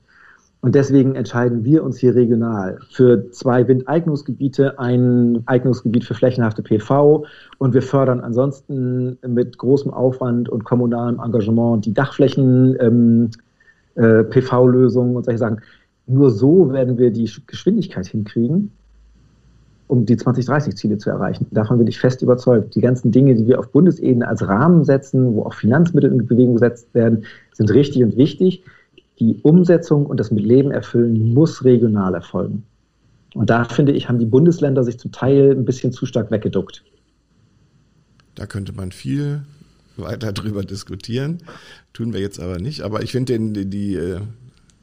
[0.65, 7.23] Und deswegen entscheiden wir uns hier regional für zwei Windeignungsgebiete, ein Eignungsgebiet für flächenhafte PV
[7.59, 13.29] und wir fördern ansonsten mit großem Aufwand und kommunalem Engagement die Dachflächen, ähm,
[13.93, 15.61] äh, PV-Lösungen und solche Sachen.
[16.07, 18.71] Nur so werden wir die Geschwindigkeit hinkriegen,
[19.87, 21.45] um die 2030-Ziele zu erreichen.
[21.51, 22.73] Davon bin ich fest überzeugt.
[22.73, 26.55] Die ganzen Dinge, die wir auf Bundesebene als Rahmen setzen, wo auch Finanzmittel in Bewegung
[26.55, 28.63] gesetzt werden, sind richtig und wichtig
[29.19, 32.63] Die Umsetzung und das mit Leben erfüllen muss regional erfolgen.
[33.33, 36.83] Und da finde ich, haben die Bundesländer sich zum Teil ein bisschen zu stark weggeduckt.
[38.35, 39.43] Da könnte man viel
[39.97, 41.39] weiter drüber diskutieren.
[41.93, 42.81] Tun wir jetzt aber nicht.
[42.81, 44.21] Aber ich finde die, die, äh,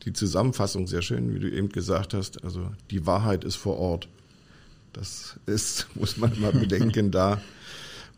[0.05, 2.45] die Zusammenfassung sehr schön, wie du eben gesagt hast.
[2.45, 4.09] Also die Wahrheit ist vor Ort.
[4.93, 7.41] Das ist, muss man mal bedenken, da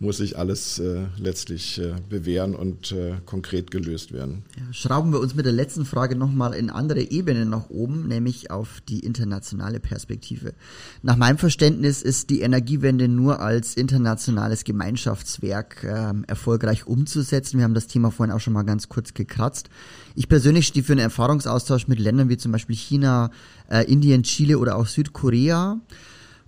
[0.04, 4.44] muss sich alles äh, letztlich äh, bewähren und äh, konkret gelöst werden.
[4.70, 8.80] Schrauben wir uns mit der letzten Frage nochmal in andere Ebenen nach oben, nämlich auf
[8.88, 10.54] die internationale Perspektive.
[11.02, 17.58] Nach meinem Verständnis ist die Energiewende nur als internationales Gemeinschaftswerk ähm, erfolgreich umzusetzen.
[17.58, 19.68] Wir haben das Thema vorhin auch schon mal ganz kurz gekratzt.
[20.14, 23.30] Ich persönlich stehe für einen Erfahrungsaustausch mit Ländern wie zum Beispiel China,
[23.68, 25.80] äh, Indien, Chile oder auch Südkorea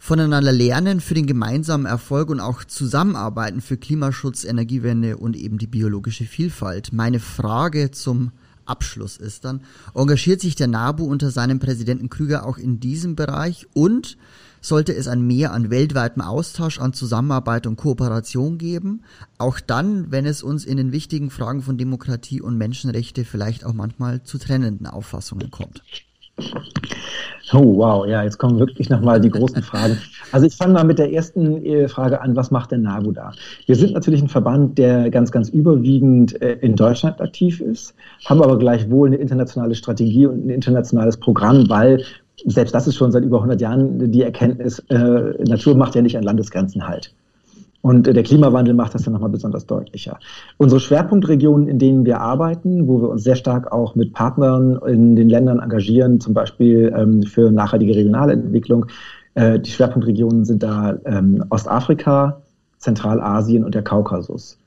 [0.06, 5.66] voneinander lernen für den gemeinsamen Erfolg und auch zusammenarbeiten für Klimaschutz, Energiewende und eben die
[5.66, 6.92] biologische Vielfalt.
[6.92, 8.30] Meine Frage zum
[8.66, 9.62] Abschluss ist dann,
[9.96, 14.16] engagiert sich der NABU unter seinem Präsidenten Krüger auch in diesem Bereich und
[14.60, 19.02] sollte es ein Mehr an weltweitem Austausch, an Zusammenarbeit und Kooperation geben,
[19.38, 23.72] auch dann, wenn es uns in den wichtigen Fragen von Demokratie und Menschenrechte vielleicht auch
[23.72, 25.82] manchmal zu trennenden Auffassungen kommt.
[27.52, 29.98] Oh, wow, ja, jetzt kommen wirklich nochmal die großen Fragen.
[30.32, 33.32] Also ich fange mal mit der ersten äh, Frage an, was macht denn NABU da?
[33.66, 38.42] Wir sind natürlich ein Verband, der ganz, ganz überwiegend äh, in Deutschland aktiv ist, haben
[38.42, 42.04] aber gleichwohl eine internationale Strategie und ein internationales Programm, weil
[42.44, 46.18] selbst das ist schon seit über 100 Jahren die Erkenntnis, äh, Natur macht ja nicht
[46.18, 47.14] an Landesgrenzen halt.
[47.86, 50.18] Und der Klimawandel macht das dann nochmal besonders deutlicher.
[50.56, 55.14] Unsere Schwerpunktregionen, in denen wir arbeiten, wo wir uns sehr stark auch mit Partnern in
[55.14, 58.86] den Ländern engagieren, zum Beispiel ähm, für nachhaltige regionale Entwicklung,
[59.34, 62.42] äh, die Schwerpunktregionen sind da ähm, Ostafrika,
[62.78, 64.58] Zentralasien und der Kaukasus.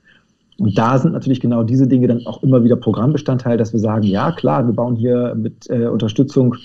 [0.58, 4.04] Und da sind natürlich genau diese Dinge dann auch immer wieder Programmbestandteil, dass wir sagen,
[4.04, 6.56] ja klar, wir bauen hier mit äh, Unterstützung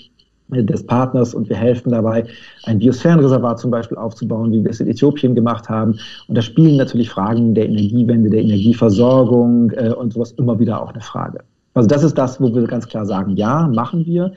[0.49, 2.25] des Partners und wir helfen dabei,
[2.63, 5.97] ein Biosphärenreservat zum Beispiel aufzubauen, wie wir es in Äthiopien gemacht haben.
[6.27, 10.93] Und da spielen natürlich Fragen der Energiewende, der Energieversorgung äh, und sowas immer wieder auch
[10.93, 11.39] eine Frage.
[11.73, 14.33] Also das ist das, wo wir ganz klar sagen, ja, machen wir.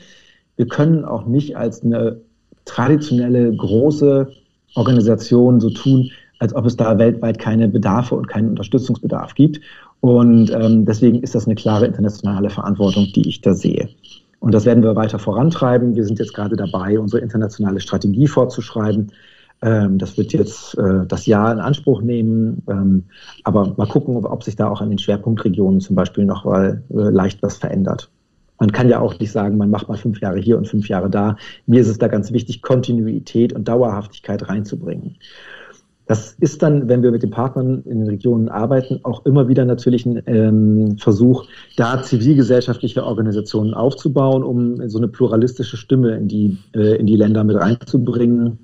[0.57, 2.21] Wir können auch nicht als eine
[2.65, 4.29] traditionelle große
[4.75, 9.61] Organisation so tun, als ob es da weltweit keine Bedarfe und keinen Unterstützungsbedarf gibt.
[10.01, 13.89] Und ähm, deswegen ist das eine klare internationale Verantwortung, die ich da sehe.
[14.41, 15.95] Und das werden wir weiter vorantreiben.
[15.97, 19.13] Wir sind jetzt gerade dabei, unsere internationale Strategie vorzuschreiben.
[19.63, 22.63] Ähm, das wird jetzt äh, das Jahr in Anspruch nehmen.
[22.69, 23.05] Ähm,
[23.45, 26.95] aber mal gucken, ob, sich da auch an den Schwerpunktregionen zum Beispiel noch mal äh,
[26.95, 28.11] leicht was verändert.
[28.61, 31.11] Man kann ja auch nicht sagen, man macht mal fünf Jahre hier und fünf Jahre
[31.11, 31.37] da.
[31.67, 35.17] Mir ist es da ganz wichtig, Kontinuität und Dauerhaftigkeit reinzubringen.
[36.09, 39.67] Das ist dann, wenn wir mit den Partnern in den Regionen arbeiten, auch immer wieder
[39.67, 41.45] natürlich ein ähm, Versuch,
[41.77, 47.45] da zivilgesellschaftliche Organisationen aufzubauen, um so eine pluralistische Stimme in die, äh, in die Länder
[47.45, 48.59] mit reinzubringen,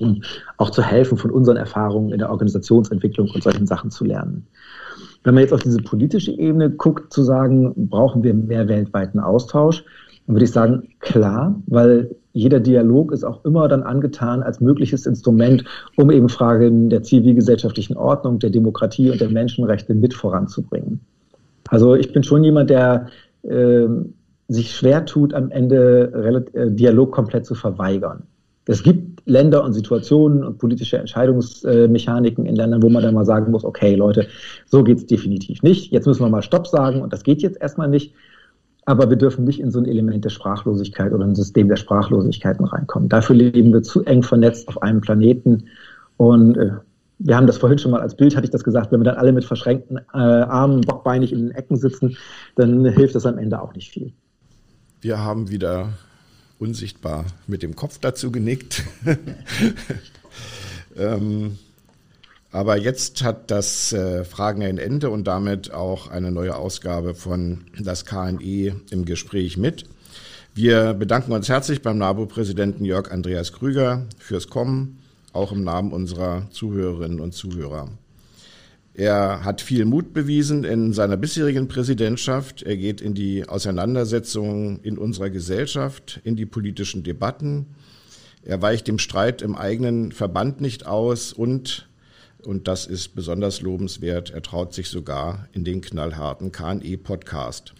[0.00, 0.22] um
[0.56, 4.48] auch zu helfen, von unseren Erfahrungen in der Organisationsentwicklung und solchen Sachen zu lernen.
[5.22, 9.84] Wenn man jetzt auf diese politische Ebene guckt, zu sagen, brauchen wir mehr weltweiten Austausch,
[10.26, 15.06] dann würde ich sagen, klar, weil jeder Dialog ist auch immer dann angetan als mögliches
[15.06, 15.64] Instrument,
[15.96, 21.00] um eben Fragen der zivilgesellschaftlichen Ordnung, der Demokratie und der Menschenrechte mit voranzubringen.
[21.68, 23.06] Also ich bin schon jemand, der
[23.42, 23.86] äh,
[24.48, 28.24] sich schwer tut, am Ende äh, Dialog komplett zu verweigern.
[28.66, 33.50] Es gibt Länder und Situationen und politische Entscheidungsmechaniken in Ländern, wo man dann mal sagen
[33.50, 34.28] muss, okay, Leute,
[34.66, 35.90] so geht's definitiv nicht.
[35.92, 38.14] Jetzt müssen wir mal Stopp sagen und das geht jetzt erstmal nicht.
[38.84, 42.64] Aber wir dürfen nicht in so ein Element der Sprachlosigkeit oder ein System der Sprachlosigkeiten
[42.64, 43.08] reinkommen.
[43.08, 45.68] Dafür leben wir zu eng vernetzt auf einem Planeten.
[46.16, 46.70] Und äh,
[47.18, 49.16] wir haben das vorhin schon mal als Bild, hatte ich das gesagt, wenn wir dann
[49.16, 52.16] alle mit verschränkten äh, Armen, bockbeinig in den Ecken sitzen,
[52.56, 54.12] dann hilft das am Ende auch nicht viel.
[55.00, 55.90] Wir haben wieder
[56.58, 58.82] unsichtbar mit dem Kopf dazu genickt.
[60.96, 61.58] ähm,
[62.52, 67.64] aber jetzt hat das äh, Fragen ein Ende und damit auch eine neue Ausgabe von
[67.80, 69.86] das KNE im Gespräch mit.
[70.54, 74.98] Wir bedanken uns herzlich beim NABU-Präsidenten Jörg Andreas Krüger fürs Kommen,
[75.32, 77.88] auch im Namen unserer Zuhörerinnen und Zuhörer.
[78.92, 82.62] Er hat viel Mut bewiesen in seiner bisherigen Präsidentschaft.
[82.62, 87.68] Er geht in die Auseinandersetzungen in unserer Gesellschaft, in die politischen Debatten.
[88.44, 91.88] Er weicht dem Streit im eigenen Verband nicht aus und
[92.46, 94.30] und das ist besonders lobenswert.
[94.30, 97.74] Er traut sich sogar in den knallharten KNE-Podcast.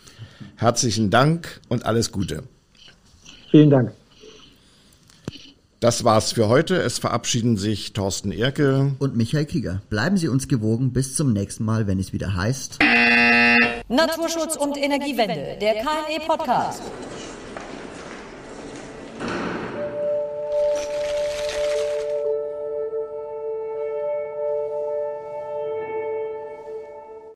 [0.57, 2.45] Herzlichen Dank und alles Gute.
[3.51, 3.93] Vielen Dank.
[5.81, 6.77] Das war's für heute.
[6.77, 9.83] Es verabschieden sich Thorsten Erke und Michael Krieger.
[9.91, 10.93] Bleiben Sie uns gewogen.
[10.93, 12.79] Bis zum nächsten Mal, wenn es wieder heißt.
[13.89, 16.83] Naturschutz und Energiewende, der KNE Podcast.